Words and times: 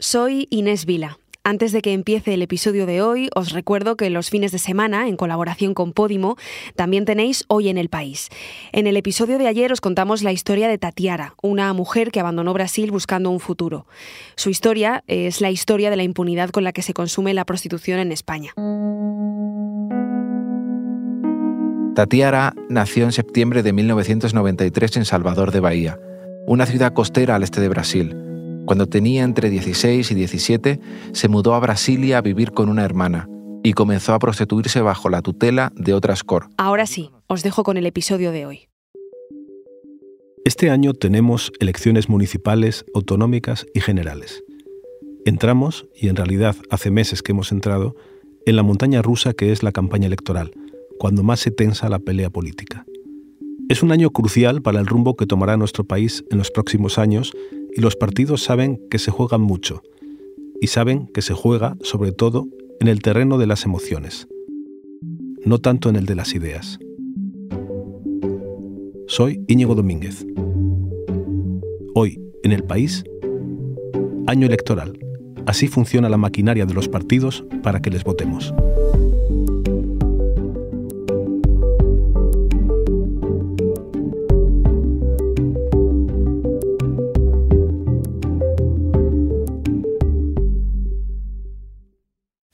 Soy 0.00 0.46
Inés 0.50 0.86
Vila. 0.86 1.18
Antes 1.42 1.72
de 1.72 1.82
que 1.82 1.92
empiece 1.92 2.32
el 2.32 2.42
episodio 2.42 2.86
de 2.86 3.02
hoy, 3.02 3.30
os 3.34 3.50
recuerdo 3.50 3.96
que 3.96 4.10
los 4.10 4.30
fines 4.30 4.52
de 4.52 4.60
semana, 4.60 5.08
en 5.08 5.16
colaboración 5.16 5.74
con 5.74 5.92
Podimo, 5.92 6.36
también 6.76 7.04
tenéis 7.04 7.44
Hoy 7.48 7.68
en 7.68 7.78
el 7.78 7.88
País. 7.88 8.28
En 8.70 8.86
el 8.86 8.96
episodio 8.96 9.38
de 9.38 9.48
ayer 9.48 9.72
os 9.72 9.80
contamos 9.80 10.22
la 10.22 10.30
historia 10.30 10.68
de 10.68 10.78
Tatiara, 10.78 11.34
una 11.42 11.72
mujer 11.72 12.12
que 12.12 12.20
abandonó 12.20 12.52
Brasil 12.52 12.92
buscando 12.92 13.30
un 13.30 13.40
futuro. 13.40 13.86
Su 14.36 14.50
historia 14.50 15.02
es 15.08 15.40
la 15.40 15.50
historia 15.50 15.90
de 15.90 15.96
la 15.96 16.04
impunidad 16.04 16.50
con 16.50 16.62
la 16.62 16.72
que 16.72 16.82
se 16.82 16.94
consume 16.94 17.34
la 17.34 17.44
prostitución 17.44 17.98
en 17.98 18.12
España. 18.12 18.52
Tatiara 21.96 22.54
nació 22.68 23.04
en 23.04 23.10
septiembre 23.10 23.64
de 23.64 23.72
1993 23.72 24.98
en 24.98 25.04
Salvador 25.04 25.50
de 25.50 25.58
Bahía, 25.58 25.98
una 26.46 26.66
ciudad 26.66 26.92
costera 26.92 27.34
al 27.34 27.42
este 27.42 27.60
de 27.60 27.68
Brasil 27.68 28.27
cuando 28.68 28.86
tenía 28.86 29.24
entre 29.24 29.48
16 29.48 30.10
y 30.10 30.14
17, 30.14 30.78
se 31.12 31.28
mudó 31.28 31.54
a 31.54 31.58
Brasilia 31.58 32.18
a 32.18 32.20
vivir 32.20 32.52
con 32.52 32.68
una 32.68 32.84
hermana 32.84 33.26
y 33.64 33.72
comenzó 33.72 34.12
a 34.12 34.18
prostituirse 34.18 34.82
bajo 34.82 35.08
la 35.08 35.22
tutela 35.22 35.72
de 35.74 35.94
otras 35.94 36.22
cor. 36.22 36.50
Ahora 36.58 36.84
sí, 36.84 37.10
os 37.28 37.42
dejo 37.42 37.62
con 37.62 37.78
el 37.78 37.86
episodio 37.86 38.30
de 38.30 38.44
hoy. 38.44 38.68
Este 40.44 40.68
año 40.68 40.92
tenemos 40.92 41.50
elecciones 41.60 42.10
municipales, 42.10 42.84
autonómicas 42.94 43.64
y 43.72 43.80
generales. 43.80 44.44
Entramos, 45.24 45.86
y 45.98 46.08
en 46.08 46.16
realidad 46.16 46.54
hace 46.68 46.90
meses 46.90 47.22
que 47.22 47.32
hemos 47.32 47.52
entrado, 47.52 47.96
en 48.44 48.54
la 48.54 48.62
montaña 48.62 49.00
rusa 49.00 49.32
que 49.32 49.50
es 49.50 49.62
la 49.62 49.72
campaña 49.72 50.08
electoral, 50.08 50.52
cuando 50.98 51.22
más 51.22 51.40
se 51.40 51.50
tensa 51.50 51.88
la 51.88 52.00
pelea 52.00 52.28
política. 52.28 52.84
Es 53.70 53.82
un 53.82 53.92
año 53.92 54.10
crucial 54.10 54.60
para 54.60 54.78
el 54.78 54.86
rumbo 54.86 55.16
que 55.16 55.24
tomará 55.24 55.56
nuestro 55.56 55.84
país 55.84 56.22
en 56.30 56.36
los 56.36 56.50
próximos 56.50 56.98
años 56.98 57.32
y 57.74 57.80
los 57.80 57.96
partidos 57.96 58.42
saben 58.42 58.80
que 58.90 58.98
se 58.98 59.10
juegan 59.10 59.40
mucho 59.40 59.82
y 60.60 60.68
saben 60.68 61.06
que 61.08 61.22
se 61.22 61.34
juega 61.34 61.76
sobre 61.82 62.12
todo 62.12 62.48
en 62.80 62.88
el 62.88 63.02
terreno 63.02 63.38
de 63.38 63.46
las 63.46 63.64
emociones, 63.64 64.28
no 65.44 65.58
tanto 65.58 65.88
en 65.88 65.96
el 65.96 66.06
de 66.06 66.14
las 66.14 66.34
ideas. 66.34 66.78
Soy 69.06 69.42
Íñigo 69.48 69.74
Domínguez. 69.74 70.26
Hoy, 71.94 72.20
en 72.42 72.52
el 72.52 72.64
país, 72.64 73.04
año 74.26 74.46
electoral. 74.46 74.98
Así 75.46 75.66
funciona 75.66 76.10
la 76.10 76.18
maquinaria 76.18 76.66
de 76.66 76.74
los 76.74 76.88
partidos 76.88 77.44
para 77.62 77.80
que 77.80 77.90
les 77.90 78.04
votemos. 78.04 78.52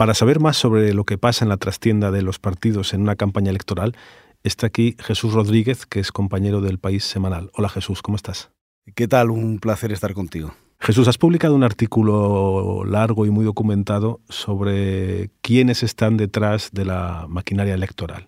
Para 0.05 0.13
saber 0.13 0.39
más 0.39 0.59
sobre 0.59 0.93
lo 0.93 1.05
que 1.05 1.17
pasa 1.17 1.47
en 1.47 1.49
la 1.49 1.57
trastienda 1.57 2.11
de 2.11 2.21
los 2.21 2.39
partidos 2.39 2.93
en 2.93 3.01
una 3.01 3.17
campaña 3.17 3.49
electoral, 3.49 3.97
está 4.43 4.67
aquí 4.67 4.97
Jesús 4.99 5.33
Rodríguez, 5.33 5.87
que 5.87 5.99
es 5.99 6.13
compañero 6.13 6.61
del 6.61 6.79
País 6.79 7.05
Semanal. 7.05 7.51
Hola 7.55 7.71
Jesús, 7.71 8.03
¿cómo 8.03 8.17
estás? 8.17 8.51
¿Qué 8.95 9.09
tal? 9.09 9.31
Un 9.31 9.61
placer 9.61 9.93
estar 9.93 10.13
contigo. 10.13 10.53
Jesús, 10.79 11.09
has 11.09 11.17
publicado 11.17 11.55
un 11.55 11.65
artículo 11.65 12.85
largo 12.85 13.25
y 13.25 13.31
muy 13.31 13.47
documentado 13.47 14.21
sobre 14.29 15.31
quiénes 15.41 15.83
están 15.83 16.19
detrás 16.19 16.69
de 16.73 16.85
la 16.85 17.25
maquinaria 17.27 17.73
electoral. 17.73 18.27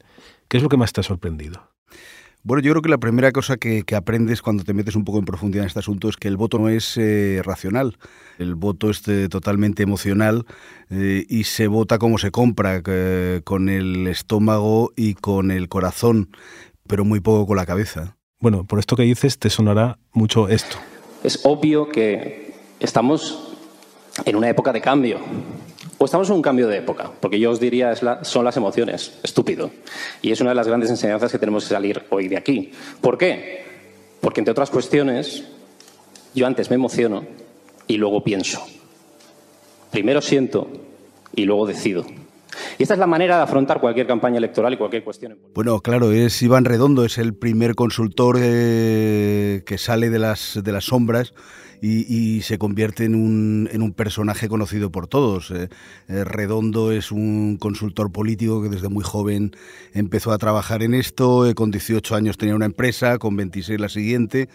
¿Qué 0.49 0.57
es 0.57 0.63
lo 0.63 0.71
que 0.71 0.79
más 0.79 0.95
te 0.95 1.03
ha 1.03 1.05
sorprendido? 1.05 1.76
Bueno, 2.47 2.63
yo 2.63 2.71
creo 2.71 2.83
que 2.83 2.89
la 2.89 2.99
primera 2.99 3.33
cosa 3.33 3.57
que, 3.57 3.83
aprendes 3.97 4.41
cuando 4.41 4.63
te 4.63 4.73
metes 4.73 4.95
un 4.95 5.05
poco 5.05 5.19
en 5.19 5.25
profundidad 5.25 5.65
en 5.65 5.67
este 5.67 5.81
asunto 5.81 6.09
es 6.09 6.17
que 6.17 6.29
el 6.29 6.37
voto 6.37 6.61
no 6.61 6.69
es 6.69 6.97
eh, 6.97 7.43
racional. 7.45 7.99
El 8.39 8.55
voto 8.55 8.89
es 8.89 9.03
eh, 9.09 9.29
totalmente 9.29 9.83
emocional 9.83 10.47
eh, 10.89 11.27
y 11.29 11.43
se 11.43 11.67
vota 11.67 11.99
como 11.99 12.19
se 12.19 12.31
compra, 12.31 12.83
con 13.43 13.69
el 13.69 14.07
estómago 14.07 14.93
y 14.95 15.15
con 15.15 15.51
el 15.51 15.69
corazón, 15.69 16.31
pero 16.87 17.05
muy 17.05 17.19
poco 17.19 17.49
con 17.49 17.56
la 17.56 17.67
cabeza. 17.67 18.17
Bueno, 18.39 18.62
por 18.62 18.79
esto 18.79 18.95
que 18.95 19.03
dices 19.03 19.41
te 19.41 19.51
sonará 19.51 19.99
mucho 20.12 20.49
esto. 20.49 20.77
Es 21.25 21.41
obvio 21.43 21.89
que 21.89 22.55
estamos 22.79 23.56
en 24.25 24.37
una 24.37 24.49
época 24.49 24.73
de 24.73 24.81
cambio 24.81 25.19
o 25.99 26.05
estamos 26.05 26.29
en 26.29 26.37
un 26.37 26.43
cambio 26.43 26.69
de 26.69 26.79
época, 26.79 27.11
porque 27.21 27.39
yo 27.39 27.51
os 27.51 27.61
diría 27.61 27.93
es 27.93 28.01
son 28.23 28.45
las 28.45 28.57
emociones, 28.57 29.19
estúpido. 29.23 29.71
Y 30.21 30.33
es 30.33 30.41
una 30.41 30.51
de 30.51 30.57
las 30.57 30.69
grandes 30.69 30.91
enseñanzas 30.91 31.33
que 31.33 31.39
tenemos 31.39 31.65
que 31.65 31.75
salir 31.75 32.05
hoy 32.11 32.29
de 32.29 32.37
aquí. 32.37 32.73
¿Por 33.01 33.17
qué? 33.17 33.65
Porque 34.21 34.41
entre 34.41 34.53
otras 34.53 34.71
cuestiones, 34.71 35.45
yo 36.35 36.47
antes 36.47 36.71
me 36.71 36.77
emociono 36.77 37.25
y 37.87 37.97
luego 37.97 38.23
pienso. 38.23 38.67
Primero 39.91 40.21
siento 40.21 40.69
y 41.35 41.45
luego 41.45 41.67
decido. 41.67 42.05
Y 42.78 42.83
esta 42.83 42.94
es 42.94 43.00
la 43.00 43.06
manera 43.06 43.37
de 43.37 43.43
afrontar 43.43 43.81
cualquier 43.81 44.06
campaña 44.06 44.39
electoral 44.39 44.72
y 44.72 44.77
cualquier 44.77 45.05
cuestión. 45.05 45.39
Bueno, 45.55 45.81
claro, 45.81 46.12
es 46.12 46.41
Iván 46.43 46.65
Redondo, 46.65 47.05
es 47.05 47.19
el 47.19 47.34
primer 47.34 47.75
consultor 47.75 48.39
eh, 48.41 49.62
que 49.67 49.78
sale 49.78 50.11
de 50.11 50.19
las, 50.19 50.59
sombras 50.81 51.34
y, 51.81 52.41
se 52.43 52.59
convierte 52.59 53.05
en 53.05 53.15
un, 53.15 53.94
personaje 53.97 54.49
conocido 54.49 54.91
por 54.91 55.06
todos. 55.06 55.50
Eh, 55.50 55.69
eh, 56.09 56.25
Redondo 56.25 56.93
es 56.93 57.12
un 57.12 57.56
consultor 57.59 58.12
político 58.12 58.62
que 58.62 58.69
desde 58.69 58.88
muy 58.88 59.05
joven 59.05 59.53
empezó 59.93 60.33
a 60.33 60.38
trabajar 60.38 60.83
en 60.83 60.94
esto, 60.94 61.44
con 61.55 61.71
18 61.71 62.15
años 62.15 62.38
tenía 62.38 62.55
una 62.55 62.67
empresa, 62.67 63.19
con 63.19 63.37
26 63.37 63.81
la 63.81 63.88
siguiente 63.88 64.49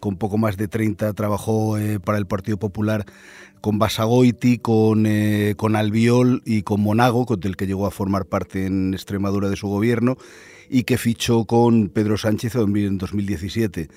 con 0.00 0.16
poco 0.16 0.38
más 0.38 0.56
de 0.56 0.68
30 0.68 1.12
trabajó 1.14 1.76
para 2.04 2.18
el 2.18 2.26
Partido 2.26 2.58
Popular 2.58 3.04
con 3.60 3.78
Basagoiti, 3.78 4.58
con, 4.58 5.06
eh, 5.06 5.54
con 5.56 5.76
Albiol 5.76 6.42
y 6.44 6.62
con 6.62 6.80
Monago, 6.80 7.26
con 7.26 7.40
el 7.42 7.56
que 7.56 7.66
llegó 7.66 7.86
a 7.86 7.90
formar 7.90 8.26
parte 8.26 8.66
en 8.66 8.94
Extremadura 8.94 9.48
de 9.48 9.56
su 9.56 9.68
gobierno, 9.68 10.16
y 10.68 10.84
que 10.84 10.98
fichó 10.98 11.44
con 11.44 11.88
Pedro 11.88 12.16
Sánchez 12.16 12.54
en 12.54 12.98
2017 12.98 13.88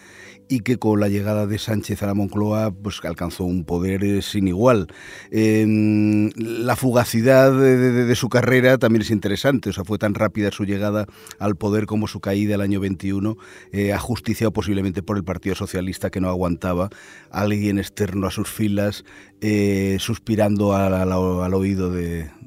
y 0.51 0.59
que 0.59 0.77
con 0.77 0.99
la 0.99 1.07
llegada 1.07 1.47
de 1.47 1.57
Sánchez 1.57 2.03
a 2.03 2.07
la 2.07 2.13
Moncloa 2.13 2.71
pues 2.71 2.99
alcanzó 3.03 3.45
un 3.45 3.63
poder 3.63 4.03
eh, 4.03 4.21
sin 4.21 4.49
igual. 4.49 4.87
Em, 5.31 6.29
la 6.35 6.75
fugacidad 6.75 7.53
de, 7.57 8.15
su 8.15 8.27
carrera 8.27 8.77
también 8.77 9.01
es 9.01 9.11
interesante, 9.11 9.69
o 9.69 9.73
sea, 9.73 9.85
fue 9.85 9.97
tan 9.97 10.13
rápida 10.13 10.51
su 10.51 10.65
llegada 10.65 11.05
al 11.39 11.55
poder 11.55 11.85
como 11.85 12.07
su 12.07 12.19
caída 12.19 12.55
el 12.55 12.61
año 12.61 12.81
21, 12.81 13.37
eh, 13.71 13.93
ajusticiado 13.93 14.51
posiblemente 14.51 15.01
por 15.01 15.15
el 15.15 15.23
Partido 15.23 15.55
Socialista 15.55 16.09
que 16.09 16.19
no 16.19 16.27
aguantaba 16.27 16.89
a 17.31 17.41
alguien 17.41 17.79
externo 17.79 18.27
a 18.27 18.31
sus 18.31 18.49
filas 18.49 19.05
eh, 19.39 19.97
suspirando 19.99 20.75
al, 20.75 21.53
oído 21.53 21.91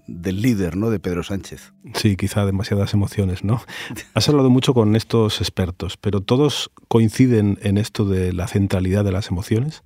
del 0.07 0.43
líder, 0.43 0.77
¿no? 0.77 0.91
de 0.91 1.01
Pedro 1.01 1.23
Sánchez. 1.23 1.73
Sí, 1.95 2.17
quizá 2.17 2.45
demasiadas 2.45 2.95
emociones, 2.95 3.45
¿no? 3.45 3.63
Has 4.15 4.29
hablado 4.29 4.51
mucho 4.51 4.75
con 4.75 4.97
estos 4.97 5.41
expertos, 5.41 5.97
pero 5.97 6.21
todos 6.21 6.71
coinciden 6.89 7.59
en 7.63 7.79
esto 7.79 8.05
de 8.05 8.33
la 8.33 8.47
centralidad 8.47 9.05
de 9.05 9.13
las 9.13 9.31
emociones. 9.31 9.83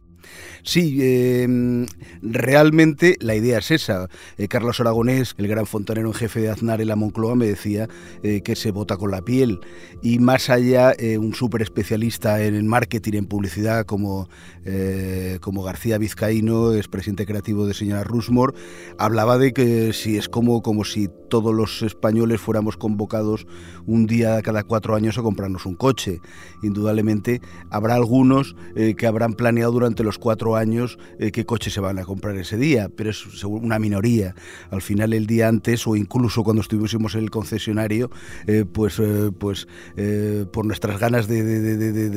Sí, 0.69 0.99
em, 1.01 1.87
realmente 2.21 3.17
la 3.21 3.35
idea 3.35 3.59
es 3.59 3.71
esa. 3.71 4.09
Eh, 4.37 4.49
Carlos 4.49 4.81
Aragonés, 4.81 5.35
el 5.39 5.49
gran 5.49 5.65
fontanero 5.65 6.09
en 6.09 6.15
jefe 6.15 6.41
de 6.41 6.51
Aznar 6.51 6.83
en 6.83 6.89
la 6.89 6.97
Moncloa, 6.97 7.37
me 7.37 7.47
decía 7.47 7.89
eh, 8.23 8.43
que 8.43 8.57
se 8.57 8.71
vota 8.71 8.99
con 8.99 9.11
la 9.11 9.23
piel. 9.23 9.61
Y 10.03 10.19
más 10.19 10.51
allá, 10.51 10.93
eh, 10.99 11.17
un 11.17 11.35
súper 11.35 11.63
especialista 11.63 12.43
en 12.43 12.67
marketing, 12.67 13.15
en 13.15 13.27
publicidad, 13.27 13.87
como, 13.87 14.29
como 15.41 15.63
García 15.63 15.97
Vizcaíno, 15.97 16.73
es 16.73 16.89
presidente 16.89 17.25
creativo 17.25 17.67
de 17.67 17.73
Señora 17.73 18.05
Rusmore, 18.05 18.53
hablaba 18.99 19.39
de 19.39 19.55
que 19.55 19.95
si 19.95 20.19
es 20.19 20.29
como, 20.29 20.61
como 20.61 20.85
si 20.85 21.09
todos 21.31 21.55
los 21.55 21.81
españoles 21.81 22.41
fuéramos 22.43 22.77
convocados 22.77 23.47
un 23.87 24.07
día 24.07 24.43
cada 24.43 24.65
cuatro 24.65 24.95
años 24.95 25.17
a 25.17 25.23
comprarnos 25.23 25.65
un 25.65 25.75
coche. 25.75 26.21
Indudablemente 26.63 27.41
habrá 27.71 27.95
algunos 27.95 28.55
que 28.75 29.07
habrán 29.07 29.33
planeado 29.33 29.73
durante 29.73 30.05
los 30.05 30.18
cuatro 30.19 30.57
años 30.57 30.99
eh, 31.19 31.31
qué 31.31 31.45
coche 31.45 31.71
se 31.71 31.81
van 31.81 31.99
a 31.99 32.05
comprar 32.05 32.37
ese 32.37 32.57
día, 32.57 32.89
pero 32.95 33.11
es 33.11 33.45
una 33.45 33.79
minoría. 33.79 34.35
Al 34.71 34.83
final 34.83 35.13
el 35.13 35.27
día 35.27 35.49
antes 35.49 35.87
o 35.87 35.97
incluso 35.97 36.43
cuando 36.43 36.63
estuviésemos 36.63 37.15
en 37.15 37.23
el 37.23 37.31
concesionario, 37.31 38.11
eh, 38.47 38.65
pues, 38.71 38.99
eh, 38.99 39.31
pues 39.39 39.67
por 40.53 40.67
nuestras 40.67 40.99
ganas 40.99 41.29
de, 41.29 41.43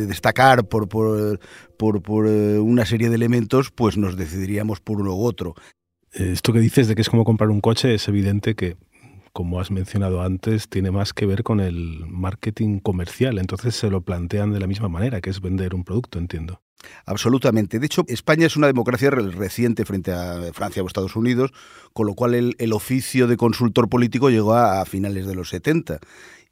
destacar, 0.08 0.68
por, 0.68 0.88
por, 0.88 1.40
por, 1.78 2.26
una 2.26 2.86
serie 2.86 3.10
de 3.10 3.16
elementos, 3.16 3.72
pues 3.72 3.98
nos 3.98 4.18
decidiríamos 4.18 4.80
por 4.80 5.02
uno 5.02 5.16
u 5.16 5.24
otro. 5.24 5.56
Esto 6.12 6.54
que 6.54 6.60
dices 6.60 6.88
de 6.88 6.96
que 6.96 7.02
es 7.02 7.10
como 7.10 7.24
comprar 7.24 7.50
un 7.50 7.62
coche 7.62 7.94
es 7.94 8.08
evidente 8.08 8.56
que 8.56 8.78
como 9.34 9.60
has 9.60 9.72
mencionado 9.72 10.22
antes, 10.22 10.68
tiene 10.68 10.92
más 10.92 11.14
que 11.14 11.26
ver 11.26 11.44
con 11.44 11.60
el 11.60 12.06
marketing 12.08 12.80
comercial. 12.80 13.38
Entonces 13.40 13.76
se 13.76 13.90
lo 13.90 14.02
plantean 14.02 14.52
de 14.52 14.60
la 14.60 14.68
misma 14.68 14.90
manera, 14.90 15.22
que 15.22 15.30
es 15.30 15.42
vender 15.42 15.74
un 15.74 15.84
producto, 15.84 16.20
entiendo. 16.20 16.62
Absolutamente. 17.06 17.80
De 17.80 17.86
hecho, 17.86 18.04
España 18.08 18.48
es 18.48 18.56
una 18.56 18.68
democracia 18.68 19.10
reciente 19.10 19.86
frente 19.86 20.12
a 20.12 20.52
Francia 20.54 20.84
o 20.84 20.88
Estados 20.88 21.16
Unidos, 21.16 21.52
con 21.94 22.08
lo 22.08 22.14
cual 22.14 22.34
el, 22.36 22.74
oficio 22.74 23.28
de 23.28 23.38
consultor 23.38 23.90
político 23.90 24.30
llegó 24.30 24.56
a, 24.56 24.84
finales 24.86 25.26
de 25.26 25.36
los 25.36 25.50
70. 25.50 26.00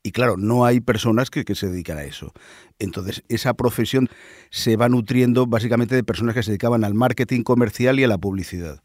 Y 0.02 0.12
claro, 0.12 0.38
no 0.38 0.66
hay 0.66 0.80
personas 0.80 1.30
que, 1.30 1.44
se 1.56 1.68
dedican 1.68 1.98
a 1.98 2.04
eso. 2.04 2.34
Entonces, 2.80 3.24
esa 3.28 3.54
profesión 3.54 4.10
se 4.50 4.78
va 4.78 4.88
nutriendo 4.88 5.46
básicamente 5.46 5.96
de 5.96 6.04
personas 6.04 6.36
que 6.36 6.44
se 6.44 6.52
dedicaban 6.52 6.84
al 6.84 6.94
marketing 6.94 7.44
comercial 7.44 8.00
y 8.00 8.04
a 8.04 8.08
la 8.08 8.18
publicidad. 8.18 8.82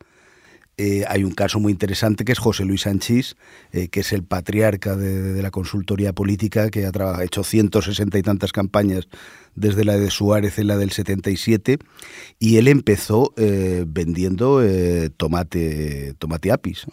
Eh, 0.76 1.04
hay 1.08 1.22
un 1.22 1.30
caso 1.30 1.60
muy 1.60 1.70
interesante 1.70 2.24
que 2.24 2.32
es 2.32 2.38
José 2.38 2.64
Luis 2.64 2.82
Sanchís, 2.82 3.36
eh, 3.72 3.88
que 3.88 4.00
es 4.00 4.12
el 4.12 4.24
patriarca 4.24 4.96
de, 4.96 5.40
la 5.40 5.50
consultoría 5.50 6.12
política, 6.12 6.70
que 6.70 6.86
ha 6.86 7.24
hecho 7.24 7.44
160 7.44 8.18
y 8.18 8.22
tantas 8.22 8.52
campañas 8.52 9.08
desde 9.54 9.84
la 9.84 9.96
de 9.96 10.10
Suárez 10.10 10.58
en 10.58 10.66
la 10.66 10.76
del 10.76 10.90
77, 10.90 11.78
y 12.40 12.56
él 12.56 12.66
empezó 12.66 13.32
eh, 13.36 13.84
vendiendo 13.86 14.62
tomate, 15.16 16.14
tomate 16.18 16.50
apis. 16.50 16.86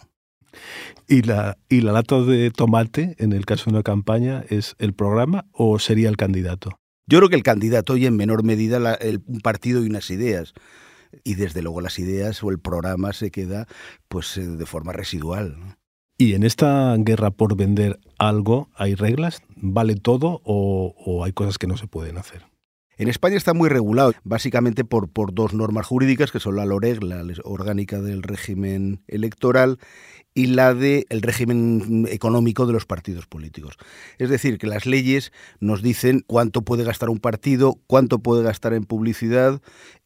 ¿Y 1.08 1.22
la, 1.22 1.58
¿Y 1.68 1.80
la 1.80 1.92
lata 1.92 2.20
de 2.20 2.50
tomate, 2.50 3.16
en 3.18 3.32
el 3.32 3.46
caso 3.46 3.64
de 3.64 3.70
una 3.70 3.82
campaña, 3.82 4.44
es 4.48 4.76
el 4.78 4.92
programa 4.92 5.46
o 5.50 5.78
sería 5.78 6.08
el 6.08 6.16
candidato? 6.16 6.78
Yo 7.06 7.18
creo 7.18 7.28
que 7.28 7.36
el 7.36 7.42
candidato 7.42 7.96
y 7.96 8.06
en 8.06 8.16
menor 8.16 8.44
medida 8.44 8.98
un 9.26 9.40
partido 9.40 9.82
y 9.82 9.88
unas 9.88 10.08
ideas 10.10 10.54
y 11.24 11.34
desde 11.34 11.62
luego 11.62 11.80
las 11.80 11.98
ideas 11.98 12.42
o 12.42 12.50
el 12.50 12.58
programa 12.58 13.12
se 13.12 13.30
queda 13.30 13.66
pues 14.08 14.36
eh, 14.36 14.46
de 14.46 14.66
forma 14.66 14.92
residual. 14.92 15.76
¿Y 16.18 16.34
en 16.34 16.44
esta 16.44 16.94
guerra 16.98 17.30
por 17.30 17.56
vender 17.56 17.98
algo 18.18 18.68
hay 18.76 18.94
reglas? 18.94 19.42
¿Vale 19.56 19.96
todo 19.96 20.40
o, 20.44 21.24
hay 21.24 21.32
cosas 21.32 21.58
que 21.58 21.66
no 21.66 21.76
se 21.76 21.88
pueden 21.88 22.18
hacer? 22.18 22.44
En 22.96 23.08
España 23.08 23.36
está 23.36 23.54
muy 23.54 23.68
regulado, 23.68 24.12
básicamente 24.22 24.84
por, 24.84 25.08
por 25.08 25.34
dos 25.34 25.54
normas 25.54 25.86
jurídicas, 25.86 26.30
que 26.30 26.38
son 26.38 26.56
la 26.56 26.66
LOREG, 26.66 27.02
la 27.02 27.24
orgánica 27.42 28.00
del 28.00 28.22
régimen 28.22 29.02
electoral, 29.08 29.78
y 30.34 30.46
la 30.46 30.74
del 30.74 31.06
el 31.10 31.22
régimen 31.22 32.06
económico 32.10 32.66
de 32.66 32.72
los 32.72 32.86
partidos 32.86 33.26
políticos. 33.26 33.76
Es 34.18 34.30
decir, 34.30 34.58
que 34.58 34.66
las 34.66 34.86
leyes 34.86 35.32
nos 35.60 35.82
dicen 35.82 36.24
cuánto 36.26 36.62
puede 36.62 36.84
gastar 36.84 37.10
un 37.10 37.18
partido, 37.18 37.78
cuánto 37.86 38.20
puede 38.20 38.42
gastar 38.42 38.72
en 38.72 38.84
publicidad, 38.84 39.60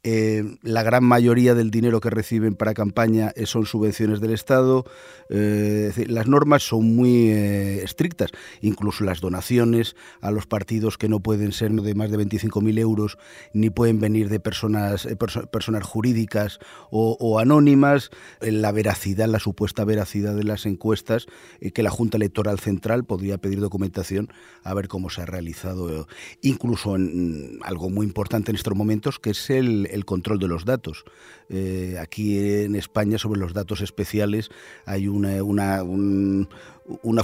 eh, 0.09 0.45
la 0.63 0.85
gran 0.85 1.03
mayoría 1.03 1.57
del 1.57 1.73
dinero 1.73 1.99
que 2.01 2.11
reciben 2.11 2.55
para 2.55 2.75
campaña 2.75 3.33
son 3.45 3.67
subvenciones 3.67 4.21
del 4.21 4.33
Estado. 4.33 4.85
Eh, 5.31 5.93
las 6.07 6.29
normas 6.29 6.63
son 6.63 6.95
muy 6.95 7.31
eh, 7.31 7.83
estrictas, 7.83 8.31
incluso 8.61 9.03
las 9.03 9.21
donaciones 9.21 9.97
a 10.21 10.31
los 10.31 10.47
partidos 10.47 10.97
que 10.97 11.09
no 11.09 11.19
pueden 11.19 11.51
ser 11.51 11.73
de 11.73 11.95
más 11.97 12.13
de 12.13 12.19
25.000 12.19 12.79
euros 12.79 13.19
ni 13.53 13.69
pueden 13.69 13.99
venir 13.99 14.29
de 14.29 14.39
personas, 14.39 15.09
personas 15.51 15.83
jurídicas 15.83 16.61
o, 16.93 17.17
o, 17.19 17.41
anónimas. 17.41 18.11
La 18.41 18.71
veracidad, 18.71 19.27
la 19.27 19.41
supuesta 19.41 19.85
veracidad 19.85 20.16
de 20.21 20.45
las 20.45 20.67
encuestas, 20.67 21.27
que 21.75 21.83
la 21.83 21.91
Junta 21.91 22.17
Electoral 22.17 22.59
Central 22.59 23.05
podría 23.05 23.39
pedir 23.39 23.61
documentación 23.61 24.29
a 24.63 24.75
ver 24.75 24.89
cómo 24.89 25.11
se 25.11 25.23
ha 25.23 25.27
realizado, 25.27 26.07
incluso 26.43 26.97
en 26.97 27.59
algo 27.63 27.91
muy 27.91 28.07
importante 28.07 28.51
en 28.51 28.57
estos 28.57 28.75
momentos, 28.75 29.19
que 29.19 29.31
es 29.31 29.51
el 29.51 30.05
control 30.05 30.39
de 30.39 30.49
los 30.49 30.65
datos. 30.65 31.05
Eh, 31.49 31.97
aquí 32.01 32.39
en 32.39 32.75
España, 32.75 33.19
sobre 33.19 33.39
los 33.39 33.53
datos 33.55 33.81
especiales, 33.81 34.51
hay 34.85 35.07
una, 35.09 35.83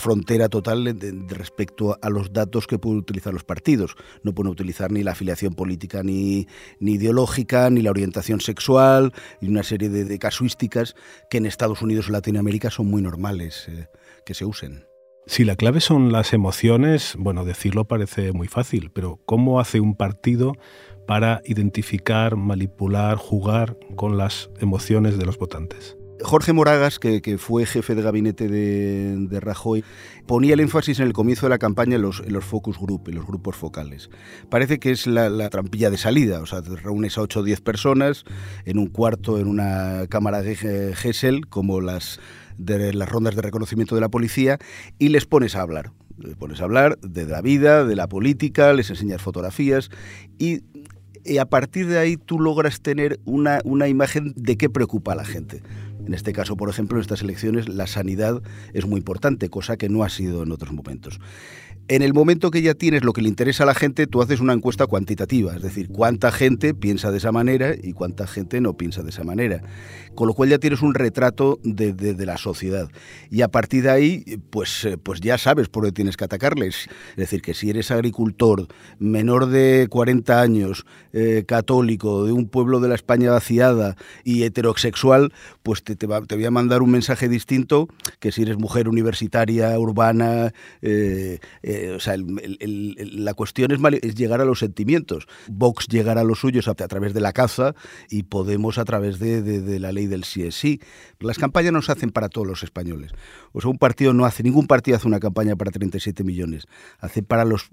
frontera 0.01 0.49
total 0.49 0.97
respecto 1.29 1.99
a 2.01 2.11
los 2.11 2.33
datos 2.33 2.67
que 2.67 2.79
pueden 2.79 2.99
utilizar 2.99 3.33
los 3.33 3.45
partidos. 3.45 3.97
No 4.23 4.35
pueden 4.35 4.51
utilizar 4.51 4.91
ni 4.91 5.03
la 5.03 5.13
afiliación 5.13 5.55
política 5.55 6.03
ni, 6.03 6.47
ni 6.81 6.93
ideológica, 6.93 7.71
ni 7.71 7.83
la 7.83 7.91
orientación 7.91 8.41
sexual, 8.41 9.13
y 9.41 9.49
una 9.49 9.63
serie 9.63 9.89
de, 9.89 10.19
casuísticas 10.19 10.95
que 11.31 11.39
en 11.39 11.47
Estados 11.47 11.83
Unidos 11.83 12.07
y 12.09 12.13
Latinoamérica 12.13 12.71
son 12.71 12.87
muy 12.87 13.03
normales 13.03 13.67
eh, 13.69 13.87
que 14.27 14.35
se 14.35 14.45
usen. 14.45 14.87
Si 15.27 15.45
la 15.45 15.55
clave 15.55 15.81
son 15.81 16.11
las 16.11 16.33
emociones, 16.33 17.15
bueno, 17.17 17.45
decirlo 17.45 17.87
parece 17.87 18.33
muy 18.33 18.49
fácil, 18.49 18.91
pero 18.93 19.21
¿cómo 19.25 19.61
hace 19.61 19.79
un 19.79 19.95
partido 19.95 20.55
para 21.07 21.43
identificar, 21.45 22.37
manipular, 22.37 23.17
jugar 23.17 23.77
con 23.97 24.17
las 24.17 24.51
emociones 24.61 25.19
de 25.19 25.27
los 25.27 25.39
votantes. 25.39 25.97
Jorge 26.25 26.53
Moragas, 26.53 26.99
que, 26.99 27.37
fue 27.39 27.67
jefe 27.67 27.95
de 27.95 28.03
gabinete 28.03 28.49
de, 28.49 29.41
Rajoy, 29.41 29.85
ponía 30.27 30.55
el 30.55 30.61
énfasis 30.61 31.01
en 31.01 31.07
el 31.07 31.13
comienzo 31.13 31.47
de 31.47 31.51
la 31.51 31.59
campaña 31.59 31.97
en 31.97 32.03
los, 32.03 32.23
focus 32.41 32.79
group, 32.79 33.09
en 33.09 33.17
los 33.17 33.27
grupos 33.27 33.57
focales. 33.57 34.11
Parece 34.49 34.79
que 34.79 34.91
es 34.91 35.07
la, 35.07 35.49
trampilla 35.51 35.91
de 35.91 35.99
salida, 35.99 36.41
o 36.41 36.47
sea, 36.47 36.63
te 36.63 36.75
reúnes 36.77 37.19
a 37.19 37.23
8 37.23 37.41
o 37.41 37.43
10 37.43 37.61
personas 37.61 38.25
en 38.65 38.79
un 38.79 38.87
cuarto, 38.87 39.39
en 39.39 39.49
una 39.49 40.07
cámara 40.09 40.43
de 40.43 40.95
Gesell, 40.95 41.47
como 41.49 41.81
las, 41.81 42.21
de 42.59 42.93
las 42.93 43.09
rondas 43.09 43.35
de 43.35 43.43
reconocimiento 43.43 43.95
de 43.95 44.01
la 44.01 44.09
policía, 44.09 44.59
y 44.99 45.09
les 45.09 45.27
pones 45.27 45.57
a 45.57 45.63
hablar. 45.63 45.93
Les 46.19 46.37
pones 46.37 46.61
a 46.61 46.65
hablar 46.65 46.99
de 47.01 47.27
la 47.27 47.41
vida, 47.41 47.85
de 47.85 47.97
la 47.97 48.09
política, 48.09 48.73
les 48.75 48.91
enseñas 48.91 49.23
fotografías 49.23 49.91
y 50.39 50.63
y 51.25 51.39
a 51.39 51.47
partir 51.47 51.87
de 51.87 51.99
ahí 51.99 52.17
tú 52.17 52.41
logras 52.41 52.81
tener 52.81 53.21
una, 53.25 53.61
una 53.65 53.89
imagen 53.89 54.33
de 54.37 54.57
qué 54.57 54.69
preocupa 54.69 55.13
a 55.13 55.17
la 55.17 55.25
gente. 55.25 55.63
En 56.07 56.15
este 56.15 56.33
caso, 56.33 56.57
por 56.57 56.69
ejemplo, 56.69 56.99
en 56.99 57.03
estas 57.03 57.23
elecciones 57.23 57.69
la 57.69 57.87
sanidad 57.87 58.43
es 58.73 58.87
muy 58.87 58.99
importante, 58.99 59.49
cosa 59.49 59.77
que 59.77 59.89
no 59.89 60.03
ha 60.03 60.09
sido 60.09 60.43
en 60.43 60.53
otros 60.53 60.73
momentos. 60.73 61.21
En 61.93 62.01
el 62.01 62.15
momento 62.15 62.51
que 62.51 62.63
ya 62.63 62.73
tienes 62.73 63.05
lo 63.05 63.13
que 63.13 63.21
le 63.21 63.29
interesa 63.29 63.65
a 63.65 63.67
la 63.67 63.75
gente, 63.75 64.07
tú 64.07 64.23
haces 64.23 64.41
una 64.41 64.55
encuesta 64.55 64.87
cuantitativa, 64.87 65.55
es 65.55 65.61
decir, 65.61 65.91
cuánta 65.91 66.33
gente 66.33 66.73
piensa 66.73 67.11
de 67.11 67.19
esa 67.19 67.33
manera 67.33 67.75
y 67.75 67.93
cuánta 67.93 68.27
gente 68.27 68.63
no 68.63 68.79
piensa 68.79 69.03
de 69.03 69.11
esa 69.11 69.25
manera. 69.25 69.61
Con 70.15 70.27
lo 70.27 70.33
cual 70.33 70.49
ya 70.49 70.59
tienes 70.59 70.81
un 70.81 70.95
retrato 70.95 71.59
de, 71.63 72.15
la 72.25 72.39
sociedad. 72.39 72.89
Y 73.31 73.43
a 73.43 73.49
partir 73.49 73.83
de 73.83 73.91
ahí, 73.91 74.25
pues, 74.49 74.87
eh, 74.87 74.97
pues 74.97 75.21
ya 75.21 75.37
sabes 75.37 75.69
por 75.69 75.83
dónde 75.83 75.93
tienes 75.93 76.17
que 76.17 76.25
atacarles. 76.25 76.89
Es 77.11 77.17
decir, 77.17 77.43
que 77.43 77.53
si 77.53 77.69
eres 77.69 77.91
agricultor, 77.91 78.69
menor 78.99 79.49
de 79.49 79.87
40 79.91 80.41
años, 80.41 80.87
eh, 81.13 81.45
católico, 81.47 82.25
de 82.25 82.33
un 82.33 82.49
pueblo 82.49 82.81
de 82.81 82.89
la 82.89 82.95
España 82.95 83.33
vaciada 83.33 83.97
y 84.25 84.45
heterosexual, 84.45 85.35
pues 85.63 85.83
te, 85.83 85.97
te, 85.97 86.07
voy 86.07 86.45
a 86.47 86.51
mandar 86.51 86.81
un 86.81 86.91
mensaje 86.91 87.29
distinto 87.29 87.89
que 88.19 88.33
si 88.33 88.43
eres 88.43 88.57
mujer 88.57 88.89
universitaria, 88.89 89.79
urbana, 89.79 90.55
eh, 90.81 91.39
o 91.91 92.01
sea, 92.01 92.17
la 92.19 93.35
cuestión 93.35 93.71
es, 93.73 94.15
llegar 94.15 94.41
a 94.41 94.45
los 94.45 94.61
sentimientos. 94.61 95.27
Vox 95.49 95.87
llegará 95.89 96.23
a 96.23 96.25
los 96.25 96.41
suyos 96.41 96.69
a, 96.69 96.75
través 96.75 97.15
de 97.15 97.21
la 97.21 97.33
caza 97.33 97.75
y 98.11 98.23
Podemos 98.25 98.79
a 98.79 98.85
través 98.85 99.19
de, 99.19 99.79
la 99.79 99.93
ley 99.93 100.07
del 100.07 100.25
sí 100.25 100.45
es 100.45 100.55
sí. 100.55 100.81
Las 101.21 101.39
campañas 101.39 101.73
no 101.73 101.83
se 101.83 101.93
hacen 101.93 102.11
para 102.11 102.29
todos 102.29 102.47
los 102.47 102.63
españoles. 102.63 103.13
O 103.53 103.61
sea, 103.61 103.71
un 103.71 103.79
partido 103.79 104.13
no 104.13 104.25
hace, 104.25 104.43
ningún 104.43 104.67
partido 104.67 104.97
hace 104.97 105.07
una 105.07 105.21
campaña 105.21 105.57
para 105.57 105.71
37 105.71 106.25
millones. 106.25 106.67
Hace 106.99 107.23
para 107.23 107.45
los 107.45 107.71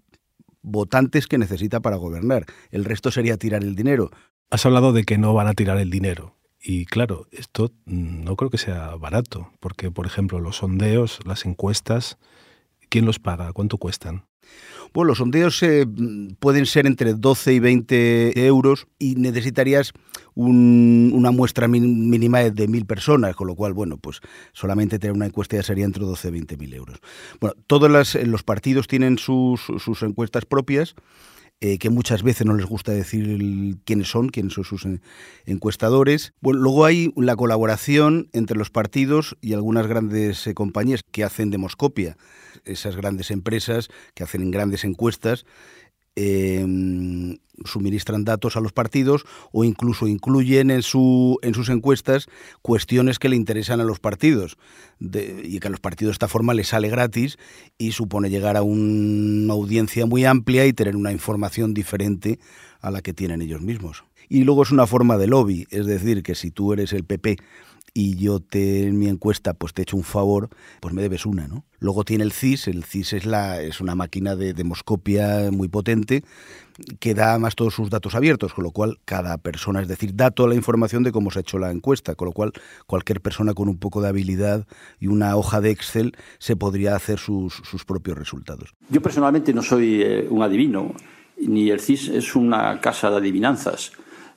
votantes 0.62 1.28
que 1.28 1.38
necesita 1.38 1.80
para 1.80 1.96
gobernar. 1.96 2.46
El 2.72 2.86
resto 2.86 3.12
sería 3.12 3.38
tirar 3.38 3.64
el 3.64 3.76
dinero. 3.76 4.12
Has 4.50 4.66
hablado 4.66 4.94
de 4.94 5.04
que 5.04 5.18
no 5.18 5.34
van 5.34 5.48
a 5.48 5.54
tirar 5.54 5.78
el 5.78 5.90
dinero. 5.90 6.36
Y 6.62 6.86
claro, 6.86 7.28
esto 7.32 7.72
no 7.86 8.36
creo 8.36 8.50
que 8.50 8.58
sea 8.58 8.96
barato, 8.96 9.52
porque 9.60 9.92
por 9.92 10.06
ejemplo 10.06 10.40
los 10.40 10.58
sondeos, 10.58 11.20
las 11.26 11.46
encuestas, 11.46 12.18
¿Quién 12.90 13.06
los 13.06 13.20
paga? 13.20 13.54
¿Cuánto 13.54 13.78
cuestan? 13.78 14.26
Bueno, 14.94 15.10
los 15.10 15.20
sondeos 15.20 15.62
eh, 15.62 15.86
pueden 16.40 16.66
ser 16.66 16.88
entre 16.88 17.14
12 17.14 17.54
y 17.54 17.60
20 17.60 18.46
euros 18.48 18.88
y 18.98 19.16
necesitarías 19.16 19.94
una 20.34 21.32
muestra 21.32 21.68
mínima 21.68 22.40
de, 22.40 22.68
mil 22.68 22.86
personas, 22.86 23.36
con 23.36 23.48
lo 23.48 23.56
cual, 23.56 23.74
bueno, 23.74 23.98
pues 23.98 24.22
solamente 24.54 24.98
tener 24.98 25.16
una 25.16 25.26
encuesta 25.26 25.58
ya 25.58 25.64
sería 25.64 25.86
entre 25.86 26.04
12 26.06 26.30
y 26.30 26.32
20 26.32 26.58
mil 26.58 26.74
euros. 26.74 27.00
Bueno, 27.40 27.56
todos 27.68 28.16
los 28.16 28.44
partidos 28.44 28.88
tienen 28.88 29.18
sus, 29.18 29.62
encuestas 30.02 30.46
propias. 30.46 30.96
Eh, 31.62 31.78
que 31.78 31.90
muchas 31.90 32.24
veces 32.24 32.48
no 32.48 32.54
les 32.54 32.66
gusta 32.66 32.94
decir 32.94 33.76
quiénes 33.84 34.10
son, 34.10 34.30
quiénes 34.30 34.54
son 34.54 34.64
sus 34.64 34.88
encuestadores. 35.46 36.32
Bueno, 36.40 36.62
luego 36.62 36.86
hay 36.86 37.12
la 37.18 37.36
colaboración 37.36 38.30
entre 38.32 38.58
los 38.58 38.70
partidos 38.70 39.36
y 39.42 39.52
algunas 39.52 39.86
grandes 39.86 40.48
eh, 40.48 40.54
compañías 40.54 41.04
que 41.12 41.26
hacen 41.26 41.50
demoscopia 41.50 42.16
esas 42.64 42.96
grandes 42.96 43.30
empresas 43.30 43.90
que 44.14 44.24
hacen 44.24 44.52
grandes 44.52 44.86
encuestas 44.86 45.46
em, 46.16 47.40
suministran 47.70 48.26
datos 48.26 48.58
a 48.58 48.60
los 48.60 48.74
partidos 48.74 49.26
o 49.52 49.64
incluso 49.64 50.08
incluyen 50.08 50.72
en, 50.72 50.82
su, 50.82 51.38
en 51.42 51.54
sus 51.54 51.70
encuestas 51.70 52.28
cuestiones 52.62 53.20
que 53.20 53.30
le 53.30 53.36
interesan 53.36 53.80
a 53.82 53.84
los 53.84 54.00
partidos 54.00 54.58
y 55.00 55.60
que 55.60 55.68
a 55.68 55.72
los 55.72 55.80
partidos 55.80 56.12
de 56.12 56.14
esta 56.14 56.28
forma 56.28 56.54
les 56.54 56.70
sale 56.70 56.90
gratis 56.90 57.38
y 57.78 57.92
supone 57.92 58.30
llegar 58.30 58.58
a 58.58 58.62
una 58.62 59.54
audiencia 59.54 60.06
muy 60.06 60.26
amplia 60.26 60.66
y 60.66 60.74
tener 60.74 60.96
una 60.96 61.12
información 61.12 61.74
diferente 61.74 62.40
a 62.82 62.92
la 62.92 63.02
que 63.02 63.14
tienen 63.14 63.42
ellos 63.42 63.62
mismos. 63.62 64.04
Y 64.28 64.44
luego 64.44 64.64
es 64.64 64.72
una 64.72 64.86
forma 64.86 65.18
de 65.18 65.28
lobby, 65.28 65.68
es 65.72 65.88
decir, 65.88 66.22
que 66.22 66.36
si 66.36 66.52
tú 66.52 66.74
eres 66.74 66.94
el 66.94 67.04
PP 67.04 67.38
y 67.94 68.16
yo 68.16 68.40
te, 68.40 68.88
en 68.88 68.98
mi 68.98 69.08
encuesta 69.08 69.54
pues 69.54 69.74
te 69.74 69.82
he 69.82 69.84
hecho 69.84 69.98
un 69.98 70.04
favor, 70.04 70.50
pues 70.80 70.94
me 70.94 71.02
debes 71.02 71.26
una, 71.26 71.48
¿no? 71.48 71.66
Luego 71.80 72.04
tiene 72.04 72.24
el 72.24 72.32
CIS, 72.32 72.68
el 72.68 72.84
CIS 72.84 73.14
es, 73.14 73.26
la, 73.26 73.62
es 73.62 73.80
una 73.80 73.96
máquina 73.96 74.36
de 74.36 74.54
demoscopia 74.54 75.50
muy 75.52 75.68
potente 75.68 76.24
que 77.00 77.14
da 77.14 77.38
más 77.40 77.56
todos 77.56 77.74
sus 77.74 77.90
datos 77.90 78.16
abiertos, 78.16 78.54
con 78.54 78.64
lo 78.64 78.72
cual 78.72 79.00
cada 79.06 79.38
persona, 79.38 79.82
es 79.82 79.88
decir, 79.88 80.16
da 80.16 80.32
toda 80.32 80.50
la 80.50 80.56
información 80.56 81.04
de 81.04 81.12
cómo 81.12 81.32
se 81.32 81.40
ha 81.40 81.42
hecho 81.42 81.60
la 81.60 81.72
encuesta, 81.72 82.16
con 82.16 82.28
lo 82.28 82.32
cual 82.32 82.54
cualquier 82.86 83.22
persona 83.22 83.54
con 83.54 83.70
un 83.70 83.78
poco 83.78 84.02
de 84.02 84.10
habilidad 84.10 84.66
y 85.00 85.08
una 85.08 85.36
hoja 85.36 85.62
de 85.62 85.72
Excel 85.72 86.16
se 86.38 86.56
podría 86.56 86.96
hacer 86.96 87.20
sus, 87.20 87.54
sus 87.64 87.86
propios 87.86 88.18
resultados. 88.18 88.74
Yo 88.90 89.02
personalmente 89.02 89.54
no 89.54 89.62
soy 89.62 90.02
eh, 90.02 90.28
un 90.30 90.42
adivino, 90.42 90.94
ni 91.38 91.70
el 91.70 91.80
CIS 91.80 92.10
es 92.10 92.36
una 92.36 92.80
casa 92.82 93.10
de 93.10 93.18
adivinanzas 93.18 93.92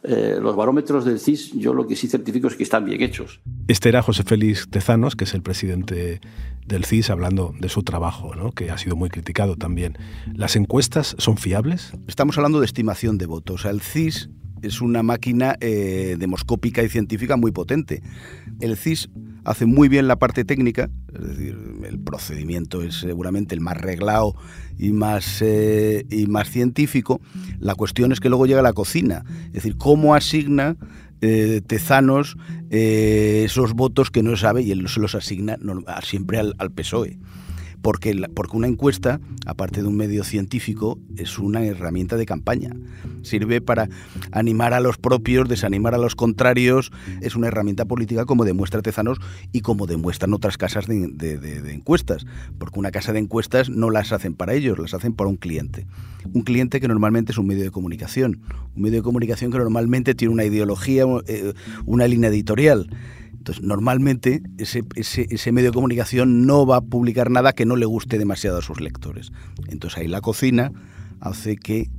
eh, 0.05 0.39
los 0.41 0.57
barómetros 0.57 1.05
del 1.05 1.21
CIS, 1.21 1.53
yo 1.53 1.75
lo 1.75 1.87
que 1.87 1.97
sí 1.97 2.09
certifico 2.09 2.49
es 2.49 2.57
que 2.57 2.65
están 2.65 2.85
bien 2.85 3.03
hechos. 3.03 3.41
Este 3.69 3.89
era 3.89 4.03
José 4.03 4.25
Félix 4.25 4.69
Tezanos, 4.69 5.15
que 5.15 5.25
es 5.25 5.35
el 5.35 5.43
presidente 5.43 6.21
del 6.67 6.85
CIS, 6.85 7.11
hablando 7.11 7.55
de 7.59 7.69
su 7.69 7.83
trabajo, 7.83 8.35
¿no? 8.35 8.53
que 8.53 8.71
ha 8.71 8.79
sido 8.79 8.97
muy 8.97 9.11
criticado 9.11 9.57
también. 9.57 9.97
¿Las 10.35 10.57
encuestas 10.57 11.15
son 11.19 11.37
fiables? 11.37 11.93
Estamos 12.09 12.37
hablando 12.37 12.61
de 12.61 12.67
estimación 12.67 13.19
de 13.19 13.27
votos. 13.27 13.65
el 13.65 13.81
CIS 13.81 14.31
es 14.63 14.81
una 14.81 15.03
máquina 15.03 15.57
eh, 15.61 16.17
demoscópica 16.19 16.83
y 16.83 16.89
científica 16.89 17.37
muy 17.37 17.53
potente. 17.53 18.03
El 18.61 18.77
CIS 18.77 19.11
hace 19.45 19.67
muy 19.67 19.89
bien 19.89 20.09
la 20.09 20.17
parte 20.17 20.45
técnica, 20.45 20.89
es 21.13 21.29
decir, 21.29 21.59
el 21.85 21.99
procedimiento 21.99 22.83
es 22.83 22.95
seguramente 22.95 23.55
el 23.55 23.61
más 23.61 23.77
reglado 23.77 24.35
y 24.79 24.93
más, 24.93 25.43
eh, 25.43 26.07
y 26.11 26.27
más 26.27 26.49
científico. 26.49 27.21
La 27.59 27.75
cuestión 27.75 28.13
es 28.13 28.21
que 28.21 28.29
luego 28.29 28.47
llega 28.47 28.63
la 28.63 28.73
cocina, 28.73 29.25
es 29.47 29.55
decir, 29.55 29.77
cómo 29.77 30.15
asigna 30.15 30.77
eh, 31.21 31.61
Tezanos 31.67 32.37
esos 32.71 33.75
votos 33.75 34.11
que 34.11 34.23
no 34.23 34.37
sabe 34.37 34.63
y 34.63 34.73
él 34.73 34.89
se 34.89 34.99
los 34.99 35.15
asigna 35.15 35.57
siempre 36.03 36.39
al, 36.39 36.55
al 36.59 36.73
PSOE 36.73 37.19
porque, 37.83 38.29
porque 38.35 38.57
una 38.57 38.69
encuesta, 38.69 39.21
aparte 39.45 39.83
de 39.83 39.89
un 39.89 39.97
medio 39.97 40.25
científico, 40.25 40.99
es 41.17 41.39
una 41.39 41.65
herramienta 41.65 42.17
de 42.17 42.27
campaña. 42.27 42.75
Sirve 43.23 43.61
para 43.61 43.89
animar 44.31 44.73
a 44.73 44.81
los 44.81 44.99
propios, 44.99 45.49
desanimar 45.49 45.95
a 45.95 45.99
los 45.99 46.15
contrarios, 46.15 46.93
es 47.21 47.37
una 47.37 47.49
herramienta 47.49 47.85
política 47.85 48.25
como 48.25 48.45
demuestra 48.45 48.83
Tezanos 48.83 49.19
y 49.53 49.61
como 49.61 49.87
demuestran 49.87 50.33
otras 50.33 50.57
casas 50.57 50.87
de, 50.87 51.09
de 51.09 51.75
encuestas, 51.75 52.25
porque 52.59 52.79
una 52.79 52.91
casa 52.91 53.13
de 53.13 53.19
encuestas 53.19 53.69
no 53.69 53.91
las 53.91 54.13
hacen 54.13 54.35
para 54.35 54.55
ellos, 54.55 54.79
las 54.79 54.95
hacen 54.95 55.13
para 55.13 55.29
un 55.29 55.37
cliente. 55.37 55.87
Un 56.33 56.43
cliente 56.43 56.81
que 56.81 56.89
normalmente 56.89 57.33
es 57.33 57.39
un 57.39 57.47
medio 57.47 57.65
de 57.65 57.71
comunicación, 57.71 58.41
un 58.77 58.83
medio 58.83 58.99
de 58.99 59.03
comunicación 59.03 59.51
que 59.51 59.59
normalmente 59.59 60.15
tiene 60.15 60.33
una 60.33 60.45
ideología, 60.45 61.05
eh, 61.27 61.53
una 61.85 62.07
línea 62.07 62.31
editorial. 62.31 62.89
Entonces, 63.43 63.65
normalmente 63.65 64.41
ese, 64.57 64.85
ese, 64.95 65.51
medio 65.51 65.71
de 65.71 65.75
comunicación 65.75 66.47
no 66.47 66.65
va 66.65 66.77
a 66.77 66.81
publicar 66.81 67.29
nada 67.29 67.53
que 67.53 67.67
no 67.67 67.75
le 67.75 67.87
guste 67.87 68.17
demasiado 68.17 68.59
a 68.59 68.63
sus 68.63 68.81
lectores. 68.81 69.33
Entonces 69.67 69.99
ahí 69.99 70.07
la 70.07 70.21
cocina 70.21 70.71
hace 71.19 71.57
que 71.57 71.91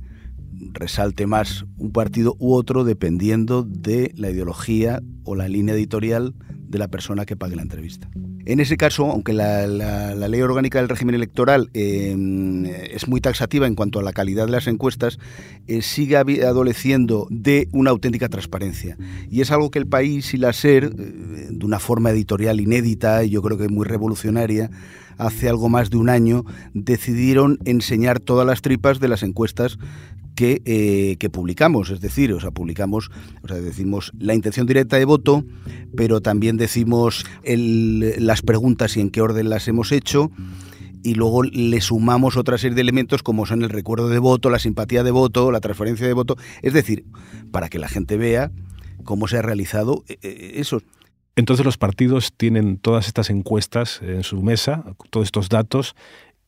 resalte 0.72 1.26
más 1.26 1.66
un 1.76 1.92
partido 1.92 2.34
u 2.38 2.54
otro 2.54 2.82
dependiendo 2.82 3.62
de 3.62 4.10
la 4.16 4.30
ideología 4.30 5.02
o 5.24 5.34
la 5.34 5.46
línea 5.46 5.74
editorial 5.74 6.34
de 6.74 6.80
la 6.80 6.88
persona 6.88 7.24
que 7.24 7.36
pague 7.36 7.54
la 7.54 7.62
entrevista. 7.62 8.10
En 8.46 8.58
ese 8.58 8.76
caso, 8.76 9.08
aunque 9.08 9.32
la, 9.32 9.64
ley 10.14 10.40
orgánica 10.42 10.80
del 10.80 10.88
régimen 10.88 11.14
electoral 11.14 11.70
em, 11.72 12.66
es 12.66 13.06
muy 13.06 13.20
taxativa 13.20 13.68
en 13.68 13.76
cuanto 13.76 14.00
a 14.00 14.02
la 14.02 14.12
calidad 14.12 14.46
de 14.46 14.52
las 14.52 14.66
encuestas, 14.66 15.20
eh, 15.68 15.82
sigue 15.82 16.16
adoleciendo 16.16 17.28
de 17.30 17.68
una 17.70 17.90
auténtica 17.90 18.28
transparencia. 18.28 18.98
Y 19.30 19.40
es 19.40 19.52
algo 19.52 19.70
que 19.70 19.78
el 19.78 19.86
país 19.86 20.34
y 20.34 20.36
la 20.36 20.52
SER, 20.52 20.84
eh, 20.84 21.48
de 21.50 21.64
una 21.64 21.78
forma 21.78 22.10
editorial 22.10 22.60
inédita 22.60 23.22
y 23.22 23.30
yo 23.30 23.40
creo 23.40 23.56
que 23.56 23.68
muy 23.68 23.86
revolucionaria, 23.86 24.68
hace 25.16 25.48
algo 25.48 25.68
más 25.68 25.90
de 25.90 25.96
un 25.96 26.08
año 26.08 26.44
decidieron 26.72 27.60
enseñar 27.64 28.18
todas 28.18 28.46
las 28.46 28.62
tripas 28.62 28.98
de 28.98 29.06
las 29.06 29.22
encuestas 29.22 29.78
que, 30.34 30.62
eh, 30.64 31.16
que, 31.18 31.30
publicamos, 31.30 31.90
es 31.90 32.00
decir, 32.00 32.32
o 32.32 32.40
sea, 32.40 32.50
publicamos, 32.50 33.10
o 33.42 33.48
sea, 33.48 33.60
decimos 33.60 34.12
la 34.18 34.34
intención 34.34 34.66
directa 34.66 34.96
de 34.96 35.04
voto, 35.04 35.44
pero 35.96 36.20
también 36.20 36.56
decimos 36.56 37.24
las 37.44 38.42
preguntas 38.42 38.96
y 38.96 39.00
en 39.00 39.10
qué 39.10 39.20
orden 39.20 39.48
las 39.48 39.68
hemos 39.68 39.92
hecho, 39.92 40.30
y 41.04 41.14
luego 41.14 41.42
le 41.42 41.80
sumamos 41.80 42.36
otra 42.36 42.58
serie 42.58 42.74
de 42.74 42.80
elementos 42.80 43.22
como 43.22 43.44
son 43.44 43.62
el 43.62 43.68
recuerdo 43.68 44.08
de 44.08 44.18
voto, 44.18 44.48
la 44.48 44.58
simpatía 44.58 45.04
de 45.04 45.10
voto, 45.10 45.52
la 45.52 45.60
transferencia 45.60 46.06
de 46.06 46.14
voto, 46.14 46.36
es 46.62 46.72
decir, 46.72 47.04
para 47.52 47.68
que 47.68 47.78
la 47.78 47.88
gente 47.88 48.16
vea 48.16 48.50
cómo 49.04 49.28
se 49.28 49.36
ha 49.36 49.42
realizado 49.42 50.02
eh, 50.08 50.16
eh, 50.22 50.52
eso. 50.56 50.80
Entonces 51.36 51.66
los 51.66 51.76
partidos 51.76 52.32
tienen 52.34 52.78
todas 52.78 53.06
estas 53.06 53.28
encuestas 53.28 54.00
en 54.02 54.22
su 54.22 54.42
mesa, 54.42 54.84
todos 55.10 55.26
estos 55.26 55.48
datos, 55.48 55.94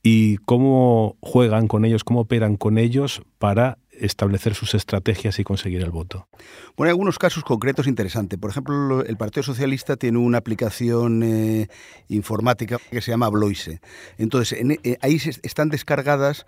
y 0.08 0.36
cómo 0.36 1.16
juegan 1.20 1.66
con 1.66 1.84
ellos, 1.84 2.04
cómo 2.04 2.20
operan 2.20 2.56
con 2.56 2.78
ellos 2.78 3.22
para 3.38 3.78
establecer 3.90 4.54
sus 4.54 4.76
estrategias 4.76 5.40
y 5.40 5.42
conseguir 5.42 5.82
el 5.82 5.90
voto. 5.90 6.28
Bueno, 6.76 6.90
hay 6.90 6.90
algunos 6.90 7.18
casos 7.18 7.42
concretos 7.42 7.88
interesantes. 7.88 8.38
Por 8.38 8.50
ejemplo, 8.50 9.04
el 9.04 9.16
Partido 9.16 9.42
Socialista 9.42 9.96
tiene 9.96 10.18
una 10.18 10.38
aplicación 10.38 11.24
eh, 11.24 11.66
informática 12.06 12.78
que 12.88 13.00
se 13.00 13.10
llama 13.10 13.28
Bloise. 13.30 13.80
Entonces, 14.16 14.56
eh, 14.84 14.96
ahí 15.00 15.18
están 15.42 15.70
descargadas 15.70 16.46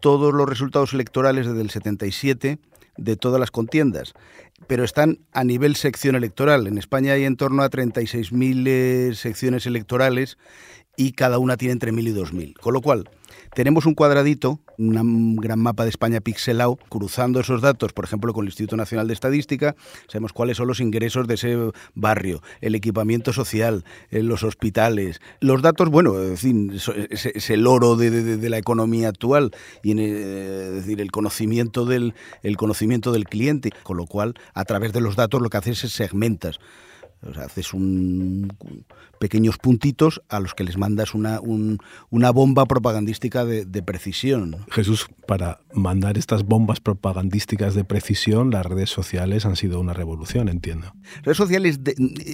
todos 0.00 0.32
los 0.32 0.48
resultados 0.48 0.94
electorales 0.94 1.46
desde 1.46 1.60
el 1.60 1.68
77 1.68 2.58
de 2.96 3.16
todas 3.16 3.38
las 3.38 3.50
contiendas, 3.50 4.14
pero 4.66 4.82
están 4.82 5.18
a 5.32 5.44
nivel 5.44 5.76
sección 5.76 6.16
electoral. 6.16 6.66
En 6.66 6.78
España 6.78 7.12
hay 7.12 7.24
en 7.24 7.36
torno 7.36 7.62
a 7.62 7.68
36.000 7.68 8.64
eh, 8.66 9.14
secciones 9.14 9.66
electorales 9.66 10.38
y 10.98 11.12
cada 11.12 11.38
una 11.38 11.56
tiene 11.56 11.72
entre 11.72 11.92
1.000 11.92 12.08
y 12.08 12.12
2.000. 12.12 12.58
Con 12.58 12.74
lo 12.74 12.82
cual, 12.82 13.08
tenemos 13.54 13.86
un 13.86 13.94
cuadradito, 13.94 14.60
un 14.78 15.36
gran 15.36 15.60
mapa 15.60 15.84
de 15.84 15.90
España 15.90 16.20
pixelado, 16.20 16.76
cruzando 16.88 17.40
esos 17.40 17.62
datos, 17.62 17.92
por 17.92 18.04
ejemplo, 18.04 18.32
con 18.32 18.44
el 18.44 18.48
Instituto 18.48 18.76
Nacional 18.76 19.06
de 19.06 19.14
Estadística, 19.14 19.76
sabemos 20.08 20.32
cuáles 20.32 20.56
son 20.56 20.66
los 20.66 20.80
ingresos 20.80 21.28
de 21.28 21.34
ese 21.34 21.56
barrio, 21.94 22.42
el 22.60 22.74
equipamiento 22.74 23.32
social, 23.32 23.84
eh, 24.10 24.22
los 24.22 24.42
hospitales, 24.42 25.20
los 25.40 25.62
datos, 25.62 25.88
bueno, 25.88 26.20
es, 26.20 26.44
es, 26.44 27.50
el 27.50 27.66
oro 27.66 27.96
de, 27.96 28.48
la 28.48 28.58
economía 28.58 29.08
actual 29.08 29.52
y 29.82 29.92
eh, 29.92 30.04
decir, 30.04 31.00
el 31.00 31.12
conocimiento 31.12 31.84
del 31.84 32.14
el 32.42 32.56
conocimiento 32.56 33.12
del 33.12 33.24
cliente, 33.24 33.70
con 33.84 33.96
lo 33.96 34.06
cual 34.06 34.34
a 34.52 34.64
través 34.64 34.92
de 34.92 35.00
los 35.00 35.16
datos 35.16 35.40
lo 35.40 35.48
que 35.48 35.58
haces 35.58 35.84
es 35.84 35.92
segmentas. 35.92 36.58
O 37.22 37.34
sea, 37.34 37.44
haces 37.44 37.74
un, 37.74 38.52
pequeños 39.18 39.58
puntitos 39.58 40.22
a 40.28 40.40
los 40.40 40.54
que 40.54 40.64
les 40.64 40.78
mandas 40.78 41.14
una, 41.14 41.40
una 42.10 42.30
bomba 42.30 42.66
propagandística 42.66 43.44
de, 43.44 43.82
precisión. 43.82 44.56
Jesús, 44.70 45.08
para 45.26 45.60
mandar 45.72 46.18
estas 46.18 46.44
bombas 46.44 46.80
propagandísticas 46.80 47.74
de 47.74 47.84
precisión, 47.84 48.50
las 48.50 48.66
redes 48.66 48.90
sociales 48.90 49.46
han 49.46 49.56
sido 49.56 49.80
una 49.80 49.94
revolución, 49.94 50.48
entiendo. 50.48 50.92
Redes 51.22 51.36
sociales 51.36 51.80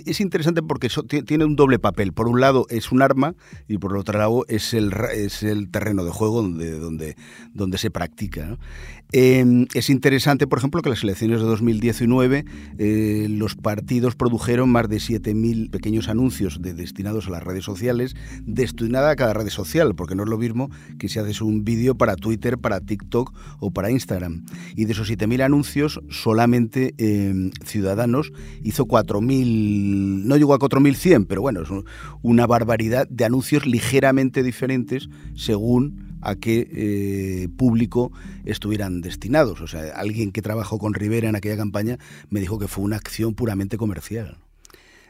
es 0.06 0.20
interesante 0.20 0.62
porque 0.62 0.88
tiene 1.24 1.44
un 1.44 1.56
doble 1.56 1.78
papel. 1.78 2.12
Por 2.12 2.28
un 2.28 2.40
lado 2.40 2.66
es 2.70 2.92
un 2.92 3.02
arma 3.02 3.34
y 3.68 3.78
por 3.78 3.96
otro 3.96 4.18
lado 4.18 4.44
es 4.48 4.74
el, 4.74 4.92
es 5.14 5.42
el 5.42 5.70
terreno 5.70 6.04
de 6.04 6.10
juego 6.10 6.42
donde, 6.42 6.78
donde, 6.78 7.16
donde 7.52 7.78
se 7.78 7.90
practica. 7.90 8.58
Em, 9.12 9.66
es 9.74 9.90
interesante, 9.90 10.46
por 10.46 10.58
ejemplo, 10.58 10.82
que 10.82 10.90
las 10.90 11.04
elecciones 11.04 11.40
de 11.40 11.46
2019 11.46 12.44
eh, 12.78 13.26
los 13.30 13.54
partidos 13.54 14.16
produjeron 14.16 14.70
más 14.74 14.88
de 14.88 14.96
7.000 14.96 15.70
pequeños 15.70 16.08
anuncios 16.08 16.60
destinados 16.60 17.28
a 17.28 17.30
las 17.30 17.44
redes 17.44 17.64
sociales, 17.64 18.16
destinada 18.42 19.10
a 19.10 19.16
cada 19.16 19.32
red 19.32 19.48
social, 19.48 19.94
porque 19.94 20.16
no 20.16 20.24
es 20.24 20.28
lo 20.28 20.36
mismo 20.36 20.68
que 20.98 21.08
si 21.08 21.20
haces 21.20 21.40
un 21.40 21.64
vídeo 21.64 21.94
para 21.94 22.16
Twitter, 22.16 22.58
para 22.58 22.80
TikTok 22.80 23.32
o 23.60 23.70
para 23.70 23.92
Instagram. 23.92 24.44
Y 24.74 24.86
de 24.86 24.92
esos 24.92 25.08
7.000 25.08 25.42
anuncios, 25.42 26.00
solamente 26.10 26.92
em, 26.98 27.52
Ciudadanos 27.64 28.32
hizo 28.64 28.86
4.000, 28.86 30.24
no 30.24 30.36
llegó 30.36 30.54
a 30.54 30.58
4.100, 30.58 31.26
pero 31.28 31.40
bueno, 31.40 31.62
es 31.62 31.68
una 32.22 32.46
barbaridad 32.48 33.06
de 33.08 33.24
anuncios 33.24 33.66
ligeramente 33.66 34.42
diferentes 34.42 35.08
según 35.36 36.18
a 36.20 36.34
qué 36.34 36.68
eh, 36.72 37.48
público 37.56 38.10
estuvieran 38.44 39.02
destinados. 39.02 39.60
O 39.60 39.68
sea, 39.68 39.94
alguien 39.94 40.32
que 40.32 40.42
trabajó 40.42 40.78
con 40.78 40.94
Rivera 40.94 41.28
en 41.28 41.36
aquella 41.36 41.56
campaña 41.56 41.98
me 42.30 42.40
dijo 42.40 42.58
que 42.58 42.66
fue 42.66 42.82
una 42.82 42.96
acción 42.96 43.34
puramente 43.34 43.76
comercial. 43.76 44.43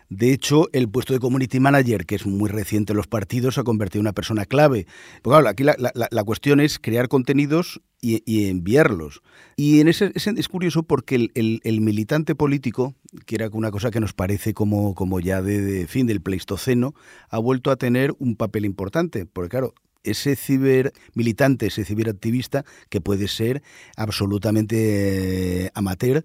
De 0.09 0.33
hecho, 0.33 0.69
el 0.73 0.89
puesto 0.89 1.13
de 1.13 1.19
community 1.19 1.61
manager, 1.61 2.07
que 2.07 2.15
es 2.15 2.27
muy 2.27 2.49
reciente 2.49 2.93
en 2.93 2.97
los 2.97 3.07
partidos, 3.07 3.55
se 3.55 3.61
ha 3.61 3.65
convertido 3.65 4.01
en 4.01 4.05
una 4.05 4.13
persona 4.13 4.45
clave. 4.45 4.87
Porque 5.23 5.35
claro, 5.35 5.49
aquí 5.49 5.65
la, 5.65 6.25
cuestión 6.25 6.61
es 6.61 6.79
crear 6.79 7.09
contenidos 7.09 7.81
y, 8.01 8.49
enviarlos. 8.49 9.23
Y 9.57 9.81
en 9.81 9.89
ese, 9.89 10.13
es 10.15 10.49
curioso 10.49 10.83
porque 10.83 11.31
el, 11.35 11.81
militante 11.81 12.35
político, 12.35 12.95
que 13.27 13.37
era 13.37 13.49
una 13.53 13.71
cosa 13.71 13.91
que 13.91 14.01
nos 14.01 14.13
parece 14.13 14.55
como, 14.55 14.95
como 14.95 15.21
ya 15.21 15.43
de, 15.43 15.87
fin 15.87 16.07
del 16.07 16.21
Pleistoceno, 16.21 16.95
ha 17.31 17.39
vuelto 17.39 17.71
a 17.71 17.77
tener 17.77 18.15
un 18.19 18.37
papel 18.37 18.67
importante. 18.67 19.27
Porque 19.27 19.49
claro, 19.49 19.75
ese 20.05 20.37
cibermilitante, 20.37 21.67
ese 21.67 21.85
ciberactivista, 21.85 22.65
que 22.89 23.01
puede 23.01 23.29
ser 23.29 23.63
absolutamente 23.97 25.65
eh, 25.67 25.71
amateur, 25.75 26.23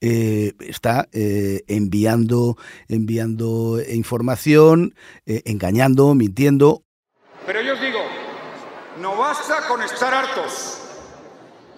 eh, 0.00 0.52
está 0.60 1.08
eh, 1.12 1.62
enviando, 1.66 2.56
enviando 2.88 3.80
información, 3.88 4.94
engañando, 5.26 6.14
mintiendo. 6.14 6.82
Pero 7.46 7.60
yo 7.62 7.74
os 7.74 7.80
digo, 7.80 8.00
no 9.00 9.16
basta 9.16 9.66
con 9.66 9.82
estar 9.82 10.14
hartos, 10.14 10.78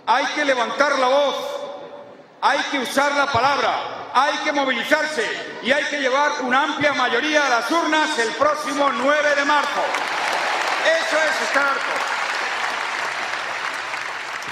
hay 0.07 0.27
que 0.35 0.45
levantar 0.45 0.99
la 0.99 1.09
voz, 1.09 1.37
hay 2.43 2.59
que 2.71 2.79
usar 2.81 3.17
la 3.17 3.33
palabra, 3.33 4.11
hay 4.13 4.37
que 4.45 4.53
movilizarse 4.53 5.25
y 5.63 5.73
hay 5.73 5.85
que 5.85 6.01
llevar 6.01 6.43
una 6.43 6.65
amplia 6.65 6.93
mayoría 6.93 7.47
a 7.47 7.49
las 7.49 7.71
urnas 7.71 8.19
el 8.19 8.29
próximo 8.35 8.91
9 8.93 9.29
de 9.37 9.45
marzo. 9.45 10.14
Eso 10.85 11.17
es 11.17 11.49
estar 11.49 11.75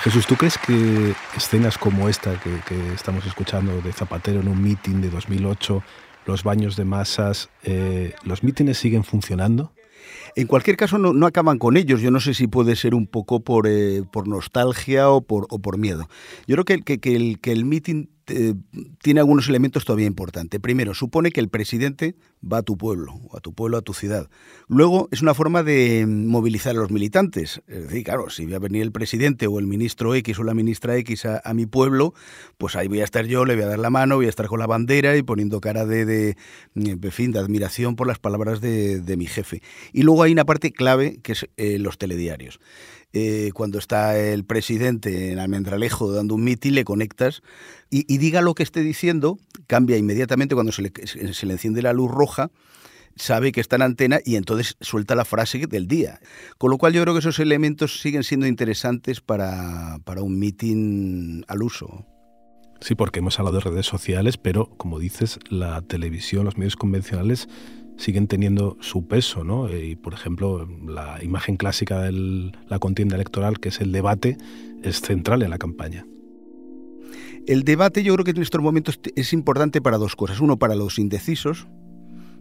Jesús, 0.02 0.26
¿tú 0.26 0.34
crees 0.34 0.58
que 0.58 1.14
escenas 1.36 1.78
como 1.78 2.08
esta 2.08 2.34
que, 2.40 2.50
que 2.66 2.92
estamos 2.92 3.24
escuchando 3.24 3.80
de 3.82 3.92
Zapatero 3.92 4.40
en 4.40 4.48
un 4.48 4.60
mitin 4.60 5.00
de 5.00 5.10
2008, 5.10 5.80
los 6.26 6.42
baños 6.42 6.74
de 6.74 6.84
masas, 6.84 7.50
eh, 7.62 8.12
los 8.24 8.42
mítines 8.42 8.78
siguen 8.78 9.04
funcionando? 9.04 9.72
En 10.34 10.48
cualquier 10.48 10.76
caso, 10.76 10.98
no, 10.98 11.26
acaban 11.26 11.58
con 11.58 11.76
ellos. 11.76 12.00
Yo 12.00 12.10
no 12.10 12.18
sé 12.18 12.34
si 12.34 12.48
puede 12.48 12.74
ser 12.74 12.96
un 12.96 13.06
poco 13.06 13.40
por, 13.40 13.68
eh, 13.68 14.02
por 14.10 14.26
nostalgia 14.26 15.08
o 15.08 15.20
por, 15.20 15.46
o 15.50 15.60
por 15.60 15.78
miedo. 15.78 16.08
Yo 16.48 16.56
creo 16.56 16.64
que, 16.64 16.82
que, 16.82 16.98
que 16.98 17.14
el, 17.14 17.38
que 17.40 17.52
el 17.52 17.64
meeting 17.64 18.06
tiene 18.24 19.20
algunos 19.20 19.48
elementos 19.48 19.84
todavía 19.84 20.06
importantes. 20.06 20.60
Primero, 20.60 20.94
supone 20.94 21.30
que 21.30 21.40
el 21.40 21.48
presidente 21.48 22.14
va 22.40 22.58
a 22.58 22.62
tu 22.62 22.76
pueblo, 22.76 23.20
a 23.32 23.40
tu 23.40 23.52
pueblo, 23.52 23.78
a 23.78 23.82
tu 23.82 23.94
ciudad. 23.94 24.28
Luego, 24.68 25.08
es 25.10 25.22
una 25.22 25.34
forma 25.34 25.62
de 25.62 26.06
movilizar 26.06 26.76
a 26.76 26.80
los 26.80 26.90
militantes. 26.90 27.62
Es 27.66 27.88
decir, 27.88 28.04
claro, 28.04 28.30
si 28.30 28.46
va 28.46 28.56
a 28.56 28.60
venir 28.60 28.82
el 28.82 28.92
presidente 28.92 29.46
o 29.46 29.58
el 29.58 29.66
ministro 29.66 30.14
X 30.14 30.38
o 30.38 30.44
la 30.44 30.54
ministra 30.54 30.96
X 30.96 31.26
a, 31.26 31.54
mi 31.54 31.66
pueblo, 31.66 32.14
pues 32.58 32.76
ahí 32.76 32.88
voy 32.88 33.00
a 33.00 33.04
estar 33.04 33.26
yo, 33.26 33.44
le 33.44 33.54
voy 33.54 33.64
a 33.64 33.68
dar 33.68 33.78
la 33.78 33.90
mano, 33.90 34.16
voy 34.16 34.26
a 34.26 34.30
estar 34.30 34.46
con 34.46 34.58
la 34.58 34.66
bandera 34.66 35.16
y 35.16 35.22
poniendo 35.22 35.60
cara 35.60 35.84
de, 35.84 36.04
de, 36.74 37.10
fin, 37.10 37.32
de 37.32 37.38
admiración 37.38 37.96
por 37.96 38.06
las 38.06 38.18
palabras 38.18 38.60
de, 38.60 39.14
mi 39.16 39.26
jefe. 39.26 39.62
Y 39.92 40.02
luego 40.02 40.22
hay 40.22 40.32
una 40.32 40.44
parte 40.44 40.72
clave 40.72 41.18
que 41.22 41.32
es 41.32 41.46
eh, 41.56 41.78
los 41.78 41.98
telediarios. 41.98 42.60
Eh, 43.14 43.50
cuando 43.52 43.78
está 43.78 44.18
el 44.18 44.44
presidente 44.44 45.32
en 45.32 45.38
Almendralejo 45.38 46.12
dando 46.12 46.34
un 46.34 46.44
mitin, 46.44 46.74
le 46.74 46.84
conectas 46.84 47.42
y, 47.90 48.16
diga 48.16 48.40
lo 48.40 48.54
que 48.54 48.62
esté 48.62 48.80
diciendo, 48.80 49.38
cambia 49.66 49.98
inmediatamente 49.98 50.54
cuando 50.54 50.72
se 50.72 50.82
le, 50.82 50.92
se 51.06 51.46
le 51.46 51.52
enciende 51.52 51.82
la 51.82 51.92
luz 51.92 52.10
roja 52.10 52.50
sabe 53.16 53.52
que 53.52 53.60
está 53.60 53.76
en 53.76 53.82
antena 53.82 54.20
y 54.24 54.36
entonces 54.36 54.76
suelta 54.80 55.14
la 55.14 55.24
frase 55.24 55.66
del 55.66 55.86
día. 55.86 56.20
Con 56.58 56.70
lo 56.70 56.78
cual 56.78 56.92
yo 56.92 57.02
creo 57.02 57.14
que 57.14 57.20
esos 57.20 57.38
elementos 57.38 58.00
siguen 58.00 58.24
siendo 58.24 58.46
interesantes 58.46 59.20
para, 59.20 59.98
para 60.04 60.22
un 60.22 60.38
mitin 60.38 61.44
al 61.48 61.62
uso. 61.62 62.06
Sí, 62.80 62.94
porque 62.94 63.20
hemos 63.20 63.38
hablado 63.38 63.58
de 63.58 63.64
redes 63.64 63.86
sociales, 63.86 64.38
pero 64.38 64.66
como 64.76 64.98
dices, 64.98 65.38
la 65.48 65.82
televisión, 65.82 66.44
los 66.44 66.56
medios 66.56 66.74
convencionales 66.74 67.48
siguen 67.96 68.26
teniendo 68.26 68.76
su 68.80 69.06
peso, 69.06 69.44
¿no? 69.44 69.68
Eh, 69.68 69.86
y 69.86 69.96
por 69.96 70.14
ejemplo, 70.14 70.68
la 70.86 71.22
imagen 71.22 71.56
clásica 71.56 72.00
de 72.00 72.52
la 72.68 72.78
contienda 72.78 73.16
electoral, 73.16 73.60
que 73.60 73.68
es 73.68 73.80
el 73.80 73.92
debate, 73.92 74.36
es 74.82 75.00
central 75.00 75.42
en 75.42 75.50
la 75.50 75.58
campaña. 75.58 76.06
El 77.46 77.64
debate 77.64 78.02
yo 78.02 78.14
creo 78.14 78.24
que 78.24 78.30
en 78.30 78.42
estos 78.42 78.62
momentos 78.62 79.00
es 79.16 79.32
importante 79.32 79.80
para 79.80 79.98
dos 79.98 80.14
cosas. 80.16 80.40
Uno, 80.40 80.58
para 80.58 80.74
los 80.74 80.98
indecisos, 80.98 81.66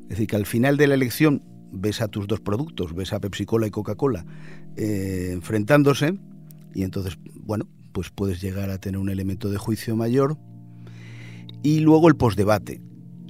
es 0.03 0.09
decir, 0.09 0.27
que 0.27 0.35
al 0.35 0.45
final 0.45 0.77
de 0.77 0.87
la 0.87 0.93
elección 0.93 1.43
ves 1.71 2.01
a 2.01 2.07
tus 2.07 2.27
dos 2.27 2.39
productos, 2.39 2.93
ves 2.93 3.13
a 3.13 3.19
Pepsi 3.19 3.45
Cola 3.45 3.65
y 3.65 3.71
Coca-Cola 3.71 4.25
eh, 4.75 5.29
enfrentándose 5.31 6.19
y 6.73 6.83
entonces, 6.83 7.17
bueno, 7.35 7.67
pues 7.91 8.09
puedes 8.09 8.41
llegar 8.41 8.69
a 8.69 8.77
tener 8.77 8.99
un 8.99 9.09
elemento 9.09 9.49
de 9.49 9.57
juicio 9.57 9.95
mayor. 9.95 10.37
Y 11.63 11.79
luego 11.81 12.07
el 12.07 12.15
postdebate. 12.15 12.81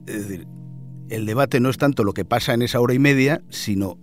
Es 0.08 0.28
decir, 0.28 0.48
el 1.12 1.25
debate 1.25 1.60
no 1.60 1.70
es 1.70 1.77
tanto 1.77 2.03
lo 2.03 2.13
que 2.13 2.25
pasa 2.25 2.53
en 2.53 2.62
esa 2.62 2.80
hora 2.80 2.94
y 2.94 3.00
media, 3.00 3.41
sino 3.50 4.00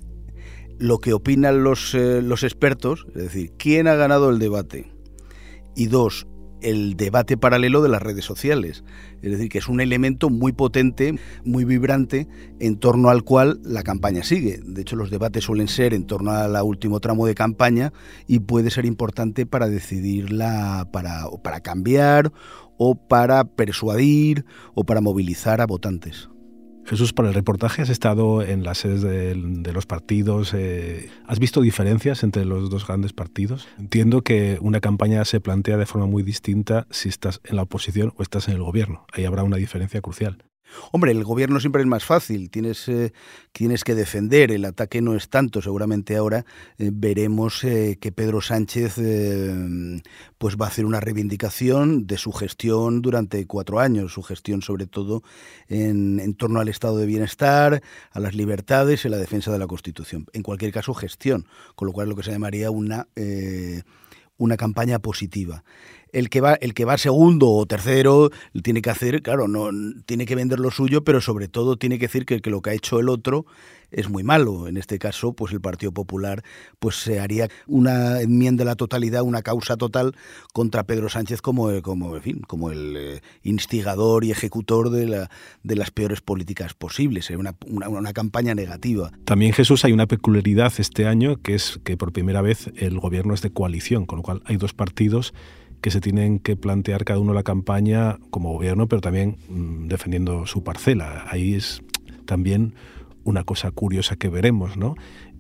lo 0.79 0.99
que 0.99 1.15
opinan 1.15 1.65
los, 1.65 1.95
eh, 1.95 2.21
los 2.23 2.45
expertos, 2.45 3.07
es 3.09 3.23
decir, 3.23 3.53
quién 3.59 3.89
ha 3.89 3.95
ganado 3.95 4.31
el 4.31 4.39
debate. 4.39 4.93
Y 5.75 5.87
dos, 5.87 6.27
el 6.61 6.97
debate 6.97 7.39
paralelo 7.39 7.83
de 7.83 7.89
las 7.89 8.03
redes 8.03 8.27
sociales. 8.27 8.85
Es 9.23 9.31
decir, 9.33 9.49
que 9.49 9.59
es 9.59 9.69
un 9.69 9.81
elemento 9.81 10.29
muy 10.29 10.53
potente, 10.53 11.19
muy 11.45 11.65
vibrante, 11.65 12.29
en 12.61 12.77
torno 12.77 13.09
al 13.09 13.25
cual 13.25 13.59
la 13.65 13.83
campaña 13.83 14.23
sigue. 14.23 14.61
De 14.63 14.83
hecho, 14.83 14.95
los 14.95 15.11
debates 15.11 15.45
suelen 15.45 15.69
ser 15.69 15.95
en 15.95 16.07
torno 16.07 16.33
al 16.33 16.55
último 16.63 17.01
tramo 17.01 17.27
de 17.27 17.35
campaña 17.35 17.93
y 18.27 18.41
puede 18.41 18.71
ser 18.71 18.85
importante 18.85 19.47
para 19.47 19.69
decidirla, 19.69 20.89
para, 20.93 21.25
para 21.43 21.61
cambiar 21.61 22.33
o 22.77 22.97
para 22.97 23.45
persuadir 23.45 24.45
o 24.75 24.85
para 24.85 25.01
movilizar 25.01 25.63
a 25.63 25.67
votantes. 25.67 26.29
Jesús, 26.89 27.13
para 27.13 27.29
el 27.29 27.35
reportaje 27.35 27.83
has 27.83 27.91
estado 27.91 28.43
en 28.43 28.65
las 28.65 28.79
sedes 28.79 29.03
de, 29.03 29.73
los 29.75 29.85
partidos. 29.85 30.55
Eh, 30.55 31.11
¿Has 31.27 31.39
visto 31.39 31.61
diferencias 31.61 32.23
entre 32.23 32.47
los 32.47 32.71
dos 32.71 32.87
grandes 32.87 33.13
partidos? 33.13 33.69
Entiendo 33.79 34.23
que 34.23 34.57
una 34.63 34.81
campaña 34.81 35.23
se 35.27 35.39
plantea 35.39 35.77
de 35.77 35.85
forma 35.85 36.07
muy 36.07 36.23
distinta 36.23 36.87
si 36.91 37.11
estás 37.11 37.43
en 37.45 37.57
la 37.57 37.63
oposición 37.63 38.15
o 38.17 38.23
estás 38.23 38.49
en 38.49 38.55
el 38.55 38.63
gobierno. 38.63 39.05
Ahí 39.13 39.27
habrá 39.27 39.43
una 39.43 39.59
diferencia 39.59 40.01
crucial. 40.01 40.39
Hombre, 40.93 41.13
el 41.13 41.25
gobierno 41.25 41.61
siempre 41.61 41.83
es 41.83 41.89
más 41.89 42.05
fácil, 42.05 42.51
tienes, 42.51 42.89
eh, 42.89 43.13
tienes 43.53 43.85
que 43.85 43.95
defender, 43.95 44.51
el 44.51 44.65
ataque 44.65 45.03
no 45.03 45.15
es 45.15 45.29
tanto, 45.29 45.63
seguramente 45.63 46.17
ahora. 46.17 46.45
Eh, 46.79 46.91
veremos 46.93 47.65
eh, 47.65 47.99
que 48.01 48.13
Pedro 48.13 48.41
Sánchez 48.41 48.97
pues 50.39 50.57
va 50.57 50.67
a 50.67 50.69
hacer 50.69 50.85
una 50.85 51.01
reivindicación 51.01 52.07
de 52.07 52.17
su 52.17 52.33
gestión 52.33 53.03
durante 53.03 53.47
cuatro 53.47 53.81
años, 53.81 54.13
su 54.13 54.23
gestión 54.23 54.63
sobre 54.63 54.87
todo 54.87 55.23
en, 55.69 56.35
torno 56.35 56.61
al 56.61 56.69
estado 56.69 56.99
de 56.99 57.07
bienestar, 57.07 57.83
a 58.11 58.21
las 58.21 58.35
libertades 58.35 59.05
y 59.05 59.09
la 59.09 59.19
defensa 59.19 59.53
de 59.53 59.59
la 59.59 59.67
Constitución. 59.67 60.27
En 60.33 60.43
cualquier 60.43 60.73
caso, 60.73 60.95
gestión, 60.95 61.47
con 61.75 61.87
lo 61.87 61.93
cual 61.93 62.07
es 62.07 62.11
lo 62.11 62.17
que 62.17 62.23
se 62.23 62.31
llamaría 62.31 62.71
una, 62.71 63.09
una 64.37 64.57
campaña 64.57 64.99
positiva 65.01 65.65
el 66.13 66.29
que 66.29 66.41
va, 66.41 66.55
el 66.55 66.75
que 66.75 66.85
va 66.85 66.99
segundo 66.99 67.51
o 67.51 67.67
tercero 67.67 68.31
tiene 68.63 68.83
que 68.83 68.91
hacer, 68.91 69.23
claro, 69.23 69.49
no 69.49 69.71
tiene 70.07 70.27
que 70.27 70.35
vender 70.35 70.61
lo 70.61 70.71
suyo, 70.71 71.05
pero 71.05 71.21
sobre 71.21 71.49
todo 71.49 71.77
tiene 71.77 71.99
que 71.99 72.07
decir 72.07 72.25
que, 72.27 72.41
lo 72.51 72.63
que 72.63 72.71
ha 72.71 72.75
hecho 72.75 72.99
el 72.99 73.09
otro 73.09 73.47
es 73.91 74.09
muy 74.09 74.23
malo. 74.23 74.69
En 74.69 74.77
este 74.77 74.99
caso, 74.99 75.33
pues 75.33 75.53
el 75.53 75.61
Partido 75.61 75.93
Popular 75.93 76.43
pues 76.79 76.97
se 76.97 77.21
haría 77.21 77.49
una 77.67 78.21
enmienda 78.21 78.63
a 78.63 78.67
la 78.67 78.77
totalidad, 78.77 79.23
una 79.23 79.43
causa 79.43 79.77
total 79.77 80.15
contra 80.53 80.85
Pedro 80.85 81.09
Sánchez 81.09 81.41
como, 81.41 81.81
como, 81.83 82.17
en 82.17 82.23
fin, 82.23 82.41
como 82.47 82.71
el 82.71 82.97
eh, 82.97 83.21
instigador 83.43 84.25
y 84.25 84.31
ejecutor 84.31 84.91
de, 84.91 85.07
la, 85.07 85.31
de 85.63 85.77
las 85.77 85.91
peores 85.91 86.21
políticas 86.21 86.75
posibles. 86.75 87.31
Una, 87.31 87.55
una, 87.67 87.89
una 87.89 88.13
campaña 88.13 88.55
negativa. 88.55 89.11
También, 89.25 89.53
Jesús, 89.53 89.85
hay 89.85 89.93
una 89.93 90.07
peculiaridad 90.07 90.73
este 90.79 91.07
año 91.07 91.37
que 91.37 91.55
es 91.55 91.81
que 91.85 91.97
por 91.97 92.13
primera 92.13 92.43
vez 92.43 92.71
el 92.77 92.99
gobierno 92.99 93.35
es 93.35 93.43
de 93.43 93.51
coalición, 93.51 94.07
con 94.07 94.19
lo 94.19 94.23
cual 94.23 94.43
hay 94.45 94.57
dos 94.57 94.75
partidos 94.75 95.33
que 95.81 95.91
se 95.91 96.01
tienen 96.01 96.39
que 96.39 96.57
plantear 96.57 97.05
cada 97.05 97.21
uno 97.21 97.33
la 97.33 97.43
campaña 97.43 98.19
como 98.31 98.53
gobierno, 98.53 98.89
pero 98.89 99.01
también 99.01 99.37
mm, 99.49 99.89
defendiendo 99.89 100.47
su 100.47 100.65
parcela. 100.65 101.25
Ahí 101.29 101.55
es 101.55 101.83
también 102.27 102.75
una 103.25 103.45
cosa 103.45 103.71
curiosa 103.71 104.17
que 104.17 104.29
veremos, 104.29 104.77
¿no? 104.77 104.97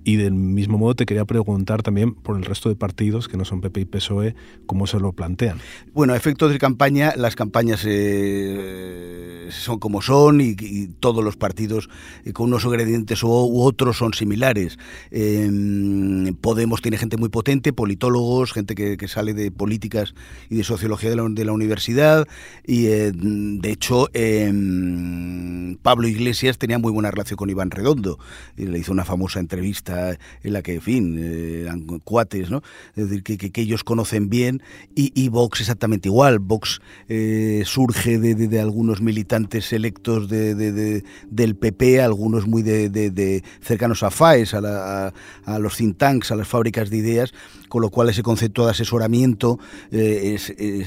Y 0.08 0.16
del 0.16 0.32
mismo 0.32 0.78
modo 0.78 0.94
te 0.94 1.04
quería 1.04 1.26
preguntar 1.26 1.82
también 1.82 2.14
por 2.14 2.38
el 2.38 2.44
resto 2.46 2.70
de 2.70 2.76
partidos 2.76 3.28
que 3.28 3.36
no 3.36 3.44
son 3.44 3.60
PP 3.60 3.80
y 3.80 3.84
PSOE, 3.84 4.34
cómo 4.64 4.86
se 4.86 4.98
lo 4.98 5.12
plantean. 5.12 5.58
Bueno, 5.92 6.14
a 6.14 6.16
efectos 6.16 6.50
de 6.50 6.58
campaña, 6.58 7.12
las 7.14 7.36
campañas 7.36 7.84
eh, 7.86 9.48
son 9.50 9.78
como 9.78 10.00
son 10.00 10.40
y, 10.40 10.54
todos 10.98 11.22
los 11.22 11.36
partidos 11.36 11.90
eh, 12.24 12.32
con 12.32 12.46
unos 12.46 12.64
ingredientes 12.64 13.22
u, 13.22 13.60
otros 13.60 13.98
son 13.98 14.14
similares. 14.14 14.78
Em, 15.10 16.34
Podemos 16.40 16.80
tiene 16.80 16.96
gente 16.96 17.18
muy 17.18 17.28
potente, 17.28 17.74
politólogos, 17.74 18.54
gente 18.54 18.74
que, 18.74 19.08
sale 19.08 19.34
de 19.34 19.50
políticas 19.50 20.14
y 20.48 20.56
de 20.56 20.64
sociología 20.64 21.10
de 21.10 21.44
la, 21.44 21.52
universidad 21.52 22.26
y 22.66 22.86
eh, 22.86 23.12
de 23.12 23.70
hecho 23.70 24.08
em, 24.14 25.76
Pablo 25.82 26.08
Iglesias 26.08 26.56
tenía 26.56 26.78
muy 26.78 26.92
buena 26.92 27.10
relación 27.10 27.36
con 27.36 27.50
Iván 27.50 27.70
Redondo. 27.70 28.18
Y 28.56 28.64
le 28.64 28.78
hizo 28.78 28.92
una 28.92 29.04
famosa 29.04 29.38
entrevista 29.40 29.97
en 30.42 30.52
la 30.52 30.62
que, 30.62 30.74
en 30.74 30.82
fin, 30.82 32.00
cuates, 32.04 32.50
¿no? 32.50 32.62
Es 32.96 33.08
decir, 33.08 33.22
que, 33.22 33.60
ellos 33.60 33.84
conocen 33.84 34.28
bien 34.28 34.62
y, 34.94 35.28
Vox 35.28 35.60
exactamente 35.60 36.08
igual. 36.08 36.38
Vox 36.38 36.80
eh, 37.08 37.62
surge 37.66 38.18
de, 38.18 38.60
algunos 38.60 39.00
militantes 39.00 39.72
electos 39.72 40.28
del 40.28 41.56
PP, 41.56 42.00
algunos 42.00 42.46
muy 42.46 42.62
de, 42.62 43.42
cercanos 43.60 44.02
a 44.02 44.10
FAES, 44.10 44.54
a, 44.54 45.12
los 45.58 45.76
think 45.76 45.98
tanks, 45.98 46.30
a 46.30 46.36
las 46.36 46.48
fábricas 46.48 46.90
de 46.90 46.96
ideas, 46.96 47.32
con 47.68 47.82
lo 47.82 47.90
cual 47.90 48.08
ese 48.08 48.22
concepto 48.22 48.64
de 48.64 48.70
asesoramiento 48.72 49.58
eh, 49.90 50.36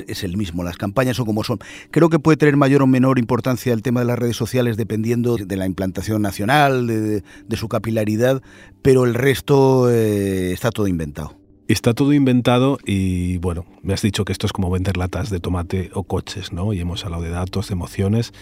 es, 0.08 0.24
el 0.24 0.38
mismo. 0.38 0.64
Las 0.64 0.78
campañas 0.78 1.18
son 1.18 1.26
como 1.26 1.44
son. 1.44 1.60
Creo 1.90 2.10
que 2.10 2.20
puede 2.20 2.38
tener 2.38 2.58
mayor 2.58 2.82
o 2.82 2.88
menor 2.88 3.20
importancia 3.20 3.74
el 3.74 3.82
tema 3.82 4.02
de 4.02 4.08
las 4.08 4.20
redes 4.20 4.36
sociales 4.36 4.78
dependiendo 4.78 5.38
de 5.38 5.56
la 5.56 5.66
implantación 5.66 6.22
nacional, 6.22 6.88
de, 6.88 7.24
su 7.58 7.68
capilaridad, 7.68 8.42
pero 8.82 8.91
el 8.92 9.14
resto 9.14 9.90
eh, 9.90 10.52
está 10.52 10.70
todo 10.70 10.88
inventado. 10.88 11.38
Está 11.68 11.94
todo 11.94 12.12
inventado 12.12 12.78
y 12.86 13.38
bueno, 13.38 13.66
me 13.82 13.94
has 13.94 14.02
dicho 14.02 14.26
que 14.26 14.34
esto 14.34 14.46
es 14.46 14.52
como 14.52 14.70
vender 14.70 14.98
latas 14.98 15.30
de 15.30 15.40
tomate 15.40 15.90
o 15.94 16.04
coches, 16.04 16.52
¿no? 16.52 16.74
Y 16.74 16.80
hemos 16.82 17.06
hablado 17.06 17.24
de 17.24 17.30
datos, 17.30 17.70
de 17.70 17.74
emociones, 17.74 18.34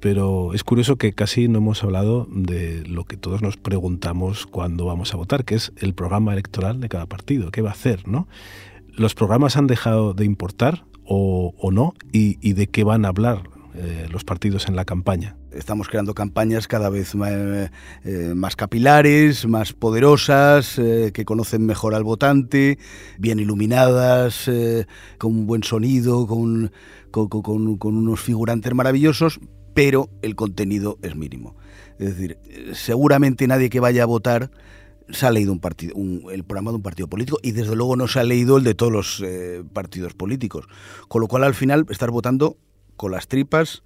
pero 0.00 0.52
es 0.52 0.64
curioso 0.64 0.96
que 0.96 1.14
casi 1.14 1.48
no 1.48 1.58
hemos 1.58 1.82
hablado 1.82 2.28
de 2.30 2.84
lo 2.86 3.04
que 3.04 3.16
todos 3.16 3.40
nos 3.40 3.56
preguntamos 3.56 4.46
cuando 4.46 4.84
vamos 4.84 5.14
a 5.14 5.16
votar, 5.16 5.46
que 5.46 5.54
es 5.54 5.72
el 5.78 5.94
programa 5.94 6.34
electoral 6.34 6.80
de 6.80 6.90
cada 6.90 7.06
partido, 7.06 7.50
qué 7.50 7.62
va 7.62 7.70
a 7.70 7.72
hacer, 7.72 8.06
¿no? 8.06 8.28
¿Los 8.92 9.14
programas 9.14 9.56
han 9.56 9.66
dejado 9.66 10.12
de 10.12 10.26
importar 10.26 10.84
o, 11.06 11.54
no? 11.72 11.94
¿Y, 12.12 12.38
¿Y 12.46 12.52
de 12.52 12.66
qué 12.66 12.84
van 12.84 13.06
a 13.06 13.08
hablar 13.08 13.53
eh, 13.74 14.06
los 14.10 14.24
partidos 14.24 14.68
en 14.68 14.76
la 14.76 14.84
campaña. 14.84 15.36
Estamos 15.52 15.88
creando 15.88 16.14
campañas 16.14 16.68
cada 16.68 16.88
vez 16.90 17.14
eh, 17.14 18.32
más, 18.34 18.56
capilares, 18.56 19.46
más 19.46 19.72
poderosas, 19.72 20.76
que 20.76 21.24
conocen 21.24 21.66
mejor 21.66 21.94
al 21.94 22.04
votante, 22.04 22.78
bien 23.18 23.38
iluminadas, 23.38 24.50
con 25.18 25.32
un 25.32 25.46
buen 25.46 25.62
sonido, 25.62 26.26
con, 26.26 26.72
con 27.10 27.96
unos 27.96 28.20
figurantes 28.20 28.74
maravillosos, 28.74 29.40
pero 29.74 30.08
el 30.22 30.34
contenido 30.36 30.98
es 31.02 31.16
mínimo. 31.16 31.56
Es 31.98 32.16
decir, 32.16 32.38
seguramente 32.72 33.46
nadie 33.46 33.70
que 33.70 33.80
vaya 33.80 34.02
a 34.02 34.06
votar 34.06 34.50
se 35.10 35.26
ha 35.26 35.30
leído 35.30 35.52
un 35.52 35.60
partido, 35.60 35.94
el 36.30 36.44
programa 36.44 36.70
de 36.70 36.76
un 36.76 36.82
partido 36.82 37.08
político 37.08 37.38
y 37.42 37.52
desde 37.52 37.76
luego 37.76 37.96
no 37.96 38.08
se 38.08 38.20
ha 38.20 38.24
leído 38.24 38.56
el 38.56 38.64
de 38.64 38.74
todos 38.74 38.92
los 38.92 39.22
eh, 39.24 39.62
partidos 39.72 40.14
políticos. 40.14 40.66
Con 41.08 41.20
lo 41.20 41.28
cual 41.28 41.44
al 41.44 41.54
final 41.54 41.86
estás 41.90 42.10
votando 42.10 42.56
con 42.96 43.12
las 43.12 43.28
tripas 43.28 43.82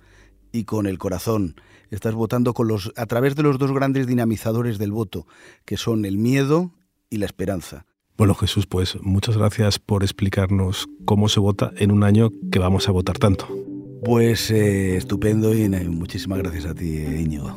y 0.53 0.65
con 0.65 0.87
el 0.87 0.99
corazón. 0.99 1.55
Estás 1.91 2.15
votando 2.15 2.55
con 2.55 2.69
los, 2.69 2.93
a 2.97 3.07
través 3.07 3.35
de 3.35 3.43
los 3.43 3.59
dos 3.59 3.73
grandes 3.73 4.07
dinamizadores 4.07 4.79
del 4.79 4.93
voto, 4.93 5.27
que 5.65 5.77
son 5.77 6.05
el 6.05 6.19
miedo 6.19 6.73
y 7.11 7.17
la 7.19 7.27
esperanza. 7.27 7.87
Bueno, 8.17 8.35
Jesús, 8.35 8.67
pues 8.67 8.99
muchas 9.01 9.37
gracias 9.37 9.79
por 9.79 10.03
explicarnos 10.03 10.89
cómo 11.05 11.29
se 11.29 11.41
vota 11.41 11.73
en 11.77 11.93
un 11.93 12.03
año 12.03 12.31
que 12.51 12.59
vamos 12.59 12.89
a 12.89 12.93
votar 12.93 13.17
tanto. 13.19 13.49
Pues 14.05 14.51
eh, 14.51 14.97
estupendo 14.97 15.55
y 15.55 15.69
muchísimas 15.69 16.39
gracias 16.39 16.67
a 16.67 16.75
ti, 16.75 16.99
Íñigo. 16.99 17.57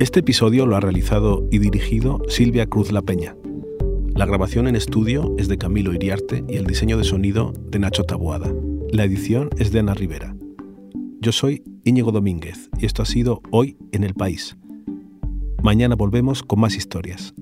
Este 0.00 0.20
episodio 0.20 0.66
lo 0.66 0.76
ha 0.76 0.80
realizado 0.80 1.46
y 1.50 1.58
dirigido 1.58 2.20
Silvia 2.28 2.66
Cruz 2.66 2.92
La 2.92 3.02
Peña. 3.02 3.36
La 4.14 4.26
grabación 4.26 4.68
en 4.68 4.76
estudio 4.76 5.34
es 5.38 5.48
de 5.48 5.58
Camilo 5.58 5.92
Iriarte 5.92 6.44
y 6.48 6.56
el 6.56 6.66
diseño 6.66 6.96
de 6.98 7.04
sonido 7.04 7.52
de 7.68 7.78
Nacho 7.80 8.04
Taboada. 8.04 8.52
La 8.94 9.02
edición 9.02 9.50
es 9.58 9.72
de 9.72 9.80
Ana 9.80 9.92
Rivera. 9.92 10.36
Yo 11.20 11.32
soy 11.32 11.64
Íñigo 11.82 12.12
Domínguez 12.12 12.70
y 12.78 12.86
esto 12.86 13.02
ha 13.02 13.06
sido 13.06 13.42
Hoy 13.50 13.76
en 13.90 14.04
el 14.04 14.14
País. 14.14 14.56
Mañana 15.64 15.96
volvemos 15.96 16.44
con 16.44 16.60
más 16.60 16.76
historias. 16.76 17.34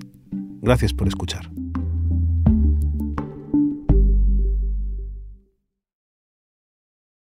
Gracias 0.63 0.95
por 0.95 1.07
escuchar. 1.07 1.51